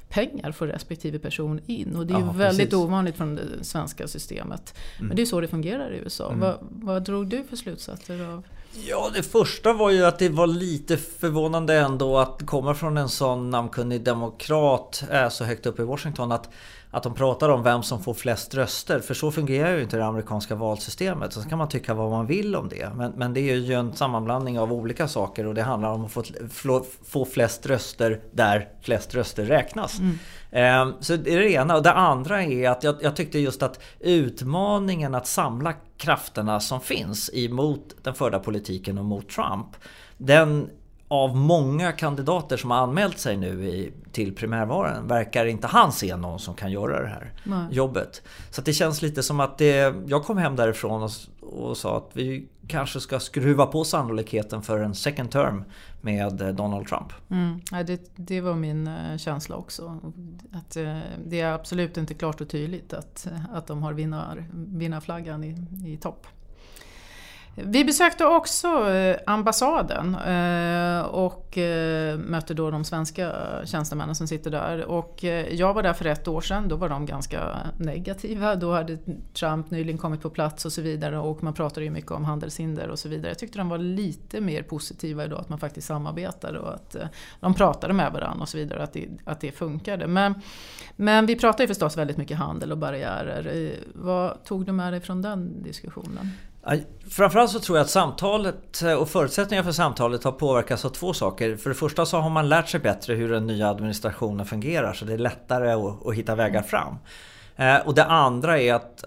pengar 0.09 0.51
får 0.51 0.67
respektive 0.67 1.19
person 1.19 1.59
in. 1.65 1.95
Och 1.95 2.07
det 2.07 2.13
är 2.13 2.19
ju 2.19 2.25
väldigt 2.25 2.69
precis. 2.69 2.73
ovanligt 2.73 3.15
från 3.15 3.35
det 3.35 3.63
svenska 3.63 4.07
systemet. 4.07 4.77
Mm. 4.97 5.07
Men 5.07 5.15
det 5.15 5.21
är 5.21 5.25
så 5.25 5.41
det 5.41 5.47
fungerar 5.47 5.91
i 5.91 5.97
USA. 5.97 6.27
Mm. 6.27 6.39
Vad, 6.39 6.57
vad 6.61 7.03
drog 7.03 7.27
du 7.27 7.43
för 7.43 7.55
slutsatser 7.55 8.25
av 8.33 8.43
Ja, 8.85 9.11
det 9.13 9.23
första 9.23 9.73
var 9.73 9.89
ju 9.89 10.05
att 10.05 10.19
det 10.19 10.29
var 10.29 10.47
lite 10.47 10.97
förvånande 10.97 11.73
ändå 11.75 12.17
att 12.17 12.45
komma 12.45 12.73
från 12.73 12.97
en 12.97 13.09
sån 13.09 13.49
namnkunnig 13.49 14.03
demokrat 14.03 15.03
så 15.29 15.43
högt 15.43 15.65
upp 15.65 15.79
i 15.79 15.83
Washington. 15.83 16.31
Att, 16.31 16.49
att 16.97 17.03
de 17.03 17.13
pratar 17.13 17.49
om 17.49 17.63
vem 17.63 17.83
som 17.83 18.03
får 18.03 18.13
flest 18.13 18.55
röster. 18.55 18.99
För 18.99 19.13
så 19.13 19.31
fungerar 19.31 19.75
ju 19.75 19.81
inte 19.81 19.97
det 19.97 20.05
amerikanska 20.05 20.55
valsystemet. 20.55 21.33
Så 21.33 21.41
kan 21.41 21.57
man 21.57 21.69
tycka 21.69 21.93
vad 21.93 22.11
man 22.11 22.25
vill 22.25 22.55
om 22.55 22.69
det. 22.69 22.89
Men, 22.95 23.11
men 23.11 23.33
det 23.33 23.39
är 23.39 23.55
ju 23.55 23.73
en 23.73 23.93
sammanblandning 23.93 24.59
av 24.59 24.73
olika 24.73 25.07
saker 25.07 25.45
och 25.45 25.55
det 25.55 25.61
handlar 25.61 25.89
om 25.89 26.05
att 26.05 26.11
få, 26.51 26.85
få 27.05 27.25
flest 27.25 27.65
röster 27.65 28.21
där 28.31 28.69
flest 28.81 29.15
röster 29.15 29.45
räknas. 29.45 29.99
Mm. 29.99 30.17
Ehm, 30.51 30.93
så 30.99 31.15
det 31.15 31.33
är 31.33 31.39
det 31.39 31.51
ena. 31.51 31.75
Och 31.75 31.83
det 31.83 31.93
andra 31.93 32.43
är 32.43 32.69
att 32.69 32.83
jag, 32.83 32.95
jag 33.01 33.15
tyckte 33.15 33.39
just 33.39 33.63
att 33.63 33.79
utmaningen 33.99 35.15
att 35.15 35.27
samla 35.27 35.73
krafterna 35.97 36.59
som 36.59 36.81
finns 36.81 37.29
emot 37.33 37.95
den 38.03 38.13
förda 38.13 38.39
politiken 38.39 38.97
och 38.97 39.05
mot 39.05 39.29
Trump. 39.29 39.67
Den 40.17 40.69
av 41.07 41.35
många 41.35 41.91
kandidater 41.91 42.57
som 42.57 42.71
har 42.71 42.77
anmält 42.77 43.19
sig 43.19 43.37
nu 43.37 43.67
i, 43.67 43.93
till 44.11 44.35
primärvalen 44.35 45.07
verkar 45.07 45.45
inte 45.45 45.67
han 45.67 45.91
se 45.91 46.15
någon 46.15 46.39
som 46.39 46.55
kan 46.55 46.71
göra 46.71 47.01
det 47.01 47.07
här 47.07 47.31
Nej. 47.43 47.67
jobbet. 47.71 48.21
Så 48.49 48.61
det 48.61 48.73
känns 48.73 49.01
lite 49.01 49.23
som 49.23 49.39
att 49.39 49.57
det, 49.57 49.95
jag 50.07 50.23
kom 50.23 50.37
hem 50.37 50.55
därifrån 50.55 51.03
och, 51.03 51.11
och 51.41 51.77
sa 51.77 51.97
att 51.97 52.09
vi 52.13 52.47
kanske 52.67 52.99
ska 52.99 53.19
skruva 53.19 53.65
på 53.65 53.83
sannolikheten 53.83 54.61
för 54.61 54.79
en 54.79 54.95
second 54.95 55.31
term 55.31 55.63
med 56.01 56.41
eh, 56.41 56.47
Donald 56.47 56.87
Trump. 56.87 57.13
Mm. 57.29 57.61
Ja, 57.71 57.83
det, 57.83 58.11
det 58.15 58.41
var 58.41 58.55
min 58.55 58.87
eh, 58.87 59.17
känsla 59.17 59.55
också. 59.55 60.01
Att 60.51 60.75
eh, 60.75 60.99
det 61.25 61.41
är 61.41 61.53
absolut 61.53 61.97
inte 61.97 62.13
klart 62.13 62.41
och 62.41 62.49
tydligt 62.49 62.93
att, 62.93 63.27
att 63.53 63.67
de 63.67 63.83
har 63.83 63.93
vinnar, 63.93 64.45
vinnarflaggan 64.53 65.43
i, 65.43 65.55
i 65.85 65.97
topp. 65.97 66.27
Vi 67.59 67.85
besökte 67.85 68.25
också 68.25 68.89
eh, 68.89 69.17
ambassaden 69.25 70.15
eh, 70.15 71.01
och 71.01 71.57
eh, 71.57 72.17
mötte 72.17 72.53
då 72.53 72.71
de 72.71 72.83
svenska 72.83 73.33
tjänstemännen 73.65 74.15
som 74.15 74.27
sitter 74.27 74.51
där. 74.51 74.85
Och 74.85 75.23
jag 75.51 75.73
var 75.73 75.83
där 75.83 75.93
för 75.93 76.05
ett 76.05 76.27
år 76.27 76.41
sedan, 76.41 76.67
då 76.67 76.75
var 76.75 76.89
de 76.89 77.05
ganska 77.05 77.57
negativa. 77.77 78.55
Då 78.55 78.73
hade 78.73 78.97
Trump 79.33 79.71
nyligen 79.71 79.97
kommit 79.97 80.21
på 80.21 80.29
plats 80.29 80.65
och 80.65 80.71
så 80.71 80.81
vidare 80.81 81.19
och 81.19 81.43
man 81.43 81.53
pratade 81.53 81.83
ju 81.83 81.91
mycket 81.91 82.11
om 82.11 82.25
handelshinder 82.25 82.89
och 82.89 82.99
så 82.99 83.09
vidare. 83.09 83.27
Jag 83.27 83.39
tyckte 83.39 83.57
de 83.57 83.69
var 83.69 83.77
lite 83.77 84.41
mer 84.41 84.63
positiva 84.63 85.25
idag, 85.25 85.39
att 85.39 85.49
man 85.49 85.59
faktiskt 85.59 85.87
samarbetade 85.87 86.59
och 86.59 86.73
att 86.73 86.95
de 87.39 87.53
pratade 87.53 87.93
med 87.93 88.13
varandra 88.13 88.41
och 88.41 88.49
så 88.49 88.57
vidare, 88.57 88.83
att 88.83 88.93
det, 88.93 89.07
att 89.25 89.41
det 89.41 89.51
funkade. 89.51 90.07
Men, 90.07 90.33
men 90.95 91.25
vi 91.25 91.35
pratade 91.35 91.63
ju 91.63 91.67
förstås 91.67 91.97
väldigt 91.97 92.17
mycket 92.17 92.37
handel 92.37 92.71
och 92.71 92.77
barriärer. 92.77 93.73
Vad 93.93 94.43
tog 94.43 94.65
du 94.65 94.71
med 94.71 94.93
dig 94.93 95.01
från 95.01 95.21
den 95.21 95.63
diskussionen? 95.63 96.31
Framförallt 97.09 97.51
så 97.51 97.59
tror 97.59 97.77
jag 97.77 97.83
att 97.83 97.89
samtalet 97.89 98.81
eh, 98.81 98.93
och 98.93 99.09
förutsättningarna 99.09 99.65
för 99.65 99.71
samtalet 99.71 100.23
har 100.23 100.31
påverkats 100.31 100.85
av 100.85 100.89
två 100.89 101.13
saker. 101.13 101.55
För 101.55 101.69
det 101.69 101.75
första 101.75 102.05
så 102.05 102.17
har 102.17 102.29
man 102.29 102.49
lärt 102.49 102.69
sig 102.69 102.79
bättre 102.79 103.13
hur 103.13 103.29
den 103.31 103.47
nya 103.47 103.69
administrationen 103.69 104.45
fungerar 104.45 104.93
så 104.93 105.05
det 105.05 105.13
är 105.13 105.17
lättare 105.17 105.71
att, 105.71 106.07
att 106.07 106.15
hitta 106.15 106.35
vägar 106.35 106.61
fram. 106.61 106.95
Eh, 107.55 107.77
och 107.77 107.95
det 107.95 108.05
andra 108.05 108.59
är 108.59 108.73
att 108.73 109.03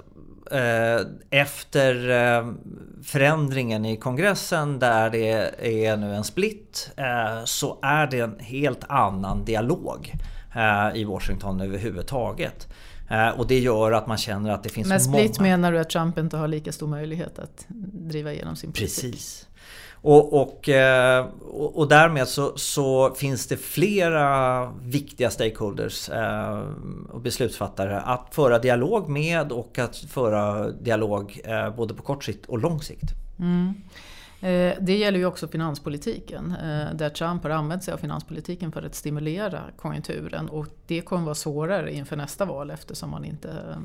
eh, 0.51 1.07
efter 1.31 1.95
förändringen 3.03 3.85
i 3.85 3.97
kongressen 3.97 4.79
där 4.79 5.11
det 5.11 5.31
är 5.87 5.97
nu 5.97 6.15
en 6.15 6.25
split 6.25 6.91
så 7.45 7.79
är 7.83 8.07
det 8.07 8.21
en 8.21 8.39
helt 8.39 8.85
annan 8.89 9.45
dialog 9.45 10.13
i 10.95 11.05
Washington 11.05 11.61
överhuvudtaget. 11.61 12.69
Eh, 13.11 13.29
och 13.29 13.47
det 13.47 13.59
gör 13.59 13.93
att 13.93 14.07
man 14.07 14.19
känner 14.19 14.51
att 14.51 14.63
det 14.63 14.69
finns 14.69 14.89
Med 14.89 15.03
split 15.03 15.39
många... 15.39 15.51
menar 15.51 15.73
du 15.73 15.79
att 15.79 15.91
Trump 15.91 16.19
inte 16.19 16.37
har 16.37 16.49
lika 16.49 16.73
stor 16.73 16.87
möjlighet 16.87 17.39
att 17.39 17.65
driva 17.93 18.33
igenom 18.33 18.57
sin 18.57 18.73
politik? 18.73 19.03
Precis. 19.03 19.47
Och, 20.03 20.43
och, 20.43 20.69
eh, 20.69 21.27
och, 21.41 21.79
och 21.79 21.89
därmed 21.89 22.29
så, 22.29 22.53
så, 22.57 23.15
finns 23.15 23.47
det 23.47 23.57
flera 23.57 24.67
viktiga 24.83 25.31
stakeholders 25.31 26.09
eh, 26.09 26.63
och 27.11 27.21
beslutsfattare 27.21 28.01
att 28.01 28.29
föra 28.31 28.59
dialog 28.59 29.09
med 29.09 29.53
och 29.53 29.79
att 29.79 29.97
föra 29.97 30.71
dialog 30.71 31.41
både 31.77 31.95
på 31.95 32.03
kort 32.03 32.25
sikt 32.25 32.47
och 32.47 32.59
lång 32.59 32.83
sikt. 32.83 33.11
Mm. 33.39 33.75
Eh, 34.41 34.75
det 34.81 34.97
gäller 34.97 35.19
ju 35.19 35.27
också 35.27 35.49
finanspolitiken, 35.49 36.55
eh, 36.63 36.95
där 36.95 37.09
Trump 37.09 37.43
har 37.43 37.51
använt 37.51 37.85
sig 37.85 37.95
av 37.95 37.99
finanspolitiken 37.99 38.73
för 38.73 38.83
att 38.83 38.95
stimulera 38.95 39.61
konjunkturen. 39.77 40.49
Och 40.49 40.67
det 40.87 41.01
kommer 41.01 41.25
vara 41.25 41.35
svårare 41.35 41.95
inför 41.95 42.17
nästa 42.17 42.45
val 42.45 42.71
eftersom 42.71 43.11
man 43.11 43.25
inte 43.25 43.49
eh, 43.49 43.77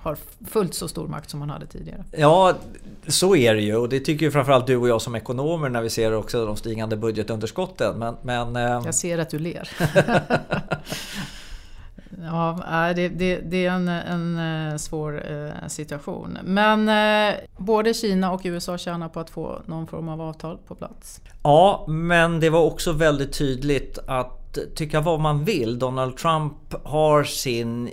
har 0.00 0.16
fullt 0.46 0.74
så 0.74 0.88
stor 0.88 1.08
makt 1.08 1.30
som 1.30 1.40
man 1.40 1.50
hade 1.50 1.66
tidigare. 1.66 2.04
Ja, 2.12 2.54
så 3.06 3.36
är 3.36 3.54
det 3.54 3.60
ju 3.60 3.76
och 3.76 3.88
det 3.88 4.00
tycker 4.00 4.26
ju 4.26 4.30
framförallt 4.30 4.66
du 4.66 4.76
och 4.76 4.88
jag 4.88 5.02
som 5.02 5.14
ekonomer 5.14 5.68
när 5.68 5.82
vi 5.82 5.90
ser 5.90 6.12
också 6.12 6.46
de 6.46 6.56
stigande 6.56 6.96
budgetunderskotten. 6.96 7.98
Men, 7.98 8.16
men, 8.22 8.54
jag 8.84 8.94
ser 8.94 9.18
att 9.18 9.30
du 9.30 9.38
ler. 9.38 9.68
Ja, 12.22 12.88
äh, 12.88 12.94
det, 12.94 13.08
det, 13.08 13.36
det 13.36 13.66
är 13.66 13.70
en, 13.70 13.88
en, 13.88 14.38
eh, 14.70 14.76
svår 14.76 15.32
eh, 15.32 15.68
situation. 15.68 16.38
Men 16.44 16.88
eh, 16.88 17.34
både 17.56 17.94
Kina 17.94 18.32
och 18.32 18.40
USA 18.44 18.78
tjänar 18.78 19.08
på 19.08 19.20
att 19.20 19.30
få 19.30 19.62
någon 19.66 19.86
form 19.86 20.08
av 20.08 20.20
avtal 20.20 20.58
på 20.66 20.74
plats. 20.74 21.20
Ja, 21.42 21.84
men 21.88 22.40
det 22.40 22.50
var 22.50 22.64
också 22.64 22.92
väldigt 22.92 23.32
tydligt 23.32 23.98
att 24.06 24.58
tycka 24.74 25.00
vad 25.00 25.20
man 25.20 25.44
vill. 25.44 25.78
Donald 25.78 26.16
Trump 26.16 26.74
har 26.84 27.24
sin 27.24 27.90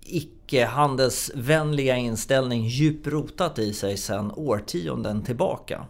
icke-handelsvänliga 0.00 1.96
inställning 1.96 2.64
djupt 2.66 3.06
rotat 3.06 3.58
i 3.58 3.72
sig 3.72 3.96
sedan 3.96 4.32
årtionden 4.36 5.22
tillbaka. 5.22 5.84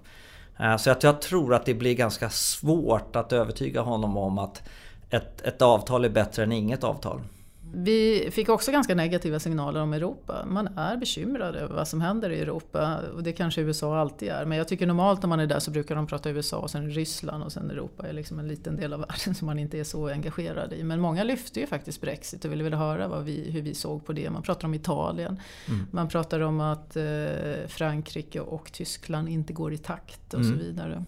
Så 0.78 0.90
att 0.90 1.02
jag 1.02 1.20
tror 1.20 1.54
att 1.54 1.66
det 1.66 1.74
blir 1.74 1.94
ganska 1.94 2.30
svårt 2.30 3.16
att 3.16 3.32
övertyga 3.32 3.80
honom 3.80 4.16
om 4.16 4.38
att 4.38 4.62
ett, 5.10 5.42
ett 5.42 5.62
avtal 5.62 6.04
är 6.04 6.08
bättre 6.08 6.42
än 6.42 6.52
inget 6.52 6.84
avtal. 6.84 7.20
Vi 7.78 8.28
fick 8.30 8.48
också 8.48 8.72
ganska 8.72 8.94
negativa 8.94 9.38
signaler 9.38 9.82
om 9.82 9.92
Europa. 9.92 10.44
Man 10.46 10.68
är 10.78 10.96
bekymrad 10.96 11.56
över 11.56 11.74
vad 11.74 11.88
som 11.88 12.00
händer 12.00 12.30
i 12.30 12.40
Europa. 12.40 13.00
Och 13.14 13.22
det 13.22 13.32
kanske 13.32 13.60
USA 13.60 13.98
alltid 13.98 14.28
är. 14.28 14.44
Men 14.44 14.58
jag 14.58 14.68
tycker 14.68 14.86
normalt 14.86 15.22
när 15.22 15.28
man 15.28 15.40
är 15.40 15.46
där 15.46 15.58
så 15.58 15.70
brukar 15.70 15.96
de 15.96 16.06
prata 16.06 16.30
USA 16.30 16.58
och 16.58 16.70
sen 16.70 16.90
Ryssland 16.90 17.44
och 17.44 17.52
sen 17.52 17.70
Europa 17.70 18.08
är 18.08 18.12
liksom 18.12 18.38
en 18.38 18.48
liten 18.48 18.76
del 18.76 18.92
av 18.92 19.00
världen 19.08 19.34
som 19.34 19.46
man 19.46 19.58
inte 19.58 19.78
är 19.78 19.84
så 19.84 20.08
engagerad 20.08 20.72
i. 20.72 20.84
Men 20.84 21.00
många 21.00 21.24
lyfte 21.24 21.60
ju 21.60 21.66
faktiskt 21.66 22.00
Brexit 22.00 22.44
och 22.44 22.52
ville 22.52 22.64
väl 22.64 22.74
höra 22.74 23.20
vi, 23.20 23.50
hur 23.50 23.62
vi 23.62 23.74
såg 23.74 24.06
på 24.06 24.12
det. 24.12 24.30
Man 24.30 24.42
pratar 24.42 24.68
om 24.68 24.74
Italien. 24.74 25.40
Mm. 25.68 25.86
Man 25.90 26.08
pratar 26.08 26.40
om 26.40 26.60
att 26.60 26.96
eh, 26.96 27.04
Frankrike 27.68 28.40
och 28.40 28.72
Tyskland 28.72 29.28
inte 29.28 29.52
går 29.52 29.72
i 29.72 29.78
takt 29.78 30.34
och 30.34 30.40
mm. 30.40 30.52
så 30.52 30.64
vidare. 30.64 31.04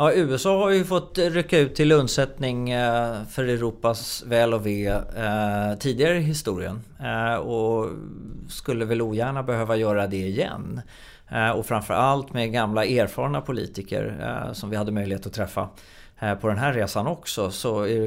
Ja, 0.00 0.12
USA 0.12 0.58
har 0.62 0.70
ju 0.70 0.84
fått 0.84 1.18
rycka 1.18 1.58
ut 1.58 1.74
till 1.74 1.92
undsättning 1.92 2.70
eh, 2.70 3.24
för 3.24 3.44
Europas 3.44 4.24
väl 4.26 4.54
och 4.54 4.66
ve 4.66 4.86
eh, 4.86 5.78
tidigare 5.78 6.18
i 6.18 6.20
historien. 6.20 6.80
Eh, 7.00 7.34
och 7.34 7.90
skulle 8.48 8.84
väl 8.84 9.02
ogärna 9.02 9.42
behöva 9.42 9.76
göra 9.76 10.06
det 10.06 10.16
igen. 10.16 10.80
Eh, 11.28 11.50
och 11.50 11.66
framförallt 11.66 12.32
med 12.32 12.52
gamla 12.52 12.84
erfarna 12.84 13.40
politiker 13.40 14.16
eh, 14.20 14.52
som 14.52 14.70
vi 14.70 14.76
hade 14.76 14.92
möjlighet 14.92 15.26
att 15.26 15.32
träffa 15.32 15.68
på 16.40 16.48
den 16.48 16.58
här 16.58 16.72
resan 16.72 17.06
också 17.06 17.50
så 17.50 17.82
är 17.82 18.00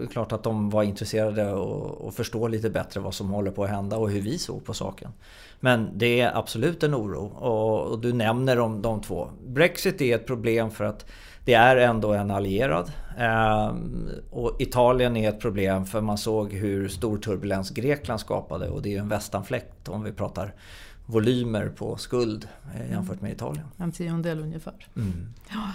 det 0.00 0.06
klart 0.06 0.32
att 0.32 0.42
de 0.42 0.70
var 0.70 0.82
intresserade 0.82 1.52
och 1.52 2.14
förstå 2.14 2.48
lite 2.48 2.70
bättre 2.70 3.00
vad 3.00 3.14
som 3.14 3.30
håller 3.30 3.50
på 3.50 3.64
att 3.64 3.70
hända 3.70 3.96
och 3.96 4.10
hur 4.10 4.20
vi 4.20 4.38
såg 4.38 4.64
på 4.64 4.74
saken. 4.74 5.10
Men 5.60 5.90
det 5.94 6.20
är 6.20 6.38
absolut 6.38 6.82
en 6.82 6.94
oro 6.94 7.26
och, 7.26 7.98
du 7.98 8.12
nämner 8.12 8.56
de, 8.56 8.82
de 8.82 9.00
två. 9.00 9.28
Brexit 9.46 10.00
är 10.00 10.14
ett 10.14 10.26
problem 10.26 10.70
för 10.70 10.84
att 10.84 11.06
det 11.44 11.54
är 11.54 11.76
ändå 11.76 12.12
en 12.12 12.30
allierad. 12.30 12.92
Ehm, 13.18 14.08
och 14.30 14.56
Italien 14.58 15.16
är 15.16 15.28
ett 15.28 15.40
problem 15.40 15.86
för 15.86 16.00
man 16.00 16.18
såg 16.18 16.52
hur 16.52 16.88
stor 16.88 17.18
turbulens 17.18 17.70
Grekland 17.70 18.20
skapade 18.20 18.68
och 18.68 18.82
det 18.82 18.96
är 18.96 19.00
en 19.00 19.08
västanfläkt 19.08 19.88
om 19.88 20.02
vi 20.02 20.12
pratar 20.12 20.54
volymer 21.06 21.68
på 21.68 21.96
skuld 21.96 22.48
eh, 22.74 22.90
jämfört 22.90 23.20
med 23.20 23.32
Italien. 23.32 23.66
En 23.76 23.92
tiondel 23.92 24.40
ungefär. 24.40 24.86
Mm. 24.96 25.34
Ja. 25.50 25.68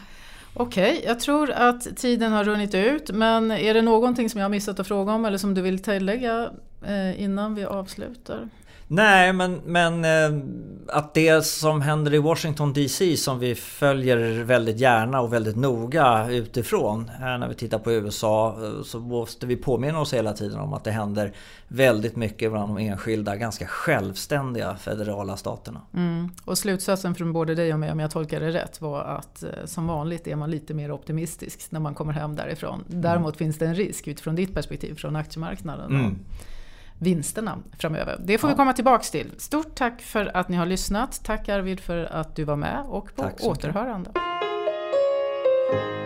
Okej, 0.59 0.97
okay, 0.97 1.05
jag 1.05 1.19
tror 1.19 1.51
att 1.51 1.97
tiden 1.97 2.31
har 2.31 2.43
runnit 2.43 2.75
ut 2.75 3.11
men 3.11 3.51
är 3.51 3.73
det 3.73 3.81
någonting 3.81 4.29
som 4.29 4.39
jag 4.39 4.45
har 4.45 4.49
missat 4.49 4.79
att 4.79 4.87
fråga 4.87 5.13
om 5.13 5.25
eller 5.25 5.37
som 5.37 5.53
du 5.53 5.61
vill 5.61 5.79
tillägga 5.79 6.49
eh, 6.85 7.21
innan 7.21 7.55
vi 7.55 7.65
avslutar? 7.65 8.49
Nej, 8.89 9.33
men, 9.33 9.61
men 9.65 10.05
eh, 10.05 10.41
att 10.87 11.13
det 11.13 11.45
som 11.45 11.81
händer 11.81 12.13
i 12.13 12.17
Washington 12.17 12.73
DC 12.73 13.17
som 13.17 13.39
vi 13.39 13.55
följer 13.55 14.43
väldigt 14.43 14.79
gärna 14.79 15.21
och 15.21 15.33
väldigt 15.33 15.55
noga 15.55 16.29
utifrån 16.29 17.11
när 17.19 17.47
vi 17.47 17.55
tittar 17.55 17.79
på 17.79 17.91
USA 17.91 18.57
eh, 18.63 18.83
så 18.83 18.99
måste 18.99 19.45
vi 19.45 19.55
påminna 19.55 19.99
oss 19.99 20.13
hela 20.13 20.33
tiden 20.33 20.59
om 20.59 20.73
att 20.73 20.83
det 20.83 20.91
händer 20.91 21.33
väldigt 21.67 22.15
mycket 22.15 22.51
bland 22.51 22.75
de 22.75 22.77
enskilda, 22.77 23.35
ganska 23.35 23.67
självständiga 23.67 24.75
federala 24.75 25.37
staterna. 25.37 25.81
Mm. 25.93 26.29
Och 26.45 26.57
slutsatsen 26.57 27.15
från 27.15 27.33
både 27.33 27.55
dig 27.55 27.73
och 27.73 27.79
mig, 27.79 27.91
om 27.91 27.99
jag 27.99 28.11
tolkar 28.11 28.39
det 28.39 28.51
rätt, 28.51 28.81
var 28.81 29.01
att 29.01 29.43
eh, 29.43 29.49
som 29.65 29.87
vanligt 29.87 30.27
är 30.27 30.35
man 30.35 30.51
lite 30.51 30.73
mer 30.73 30.91
optimistisk 30.91 31.71
när 31.71 31.79
man 31.79 31.95
kommer 31.95 32.13
hem 32.13 32.35
därifrån. 32.35 32.83
Däremot 32.87 33.35
mm. 33.35 33.37
finns 33.37 33.57
det 33.57 33.65
en 33.65 33.75
risk 33.75 34.07
utifrån 34.07 34.35
ditt 34.35 34.53
perspektiv 34.53 34.95
från 34.95 35.15
aktiemarknaden. 35.15 35.95
Mm 35.95 36.19
vinsterna 36.99 37.59
framöver. 37.77 38.17
Det 38.19 38.37
får 38.37 38.49
ja. 38.49 38.53
vi 38.53 38.57
komma 38.57 38.73
tillbaks 38.73 39.11
till. 39.11 39.31
Stort 39.37 39.75
tack 39.75 40.01
för 40.01 40.37
att 40.37 40.49
ni 40.49 40.57
har 40.57 40.65
lyssnat. 40.65 41.23
Tack 41.23 41.49
Arvid 41.49 41.79
för 41.79 42.05
att 42.05 42.35
du 42.35 42.43
var 42.43 42.55
med 42.55 42.83
och 42.87 43.15
på 43.15 43.29
återhörande. 43.41 44.09
Mycket. 44.09 45.96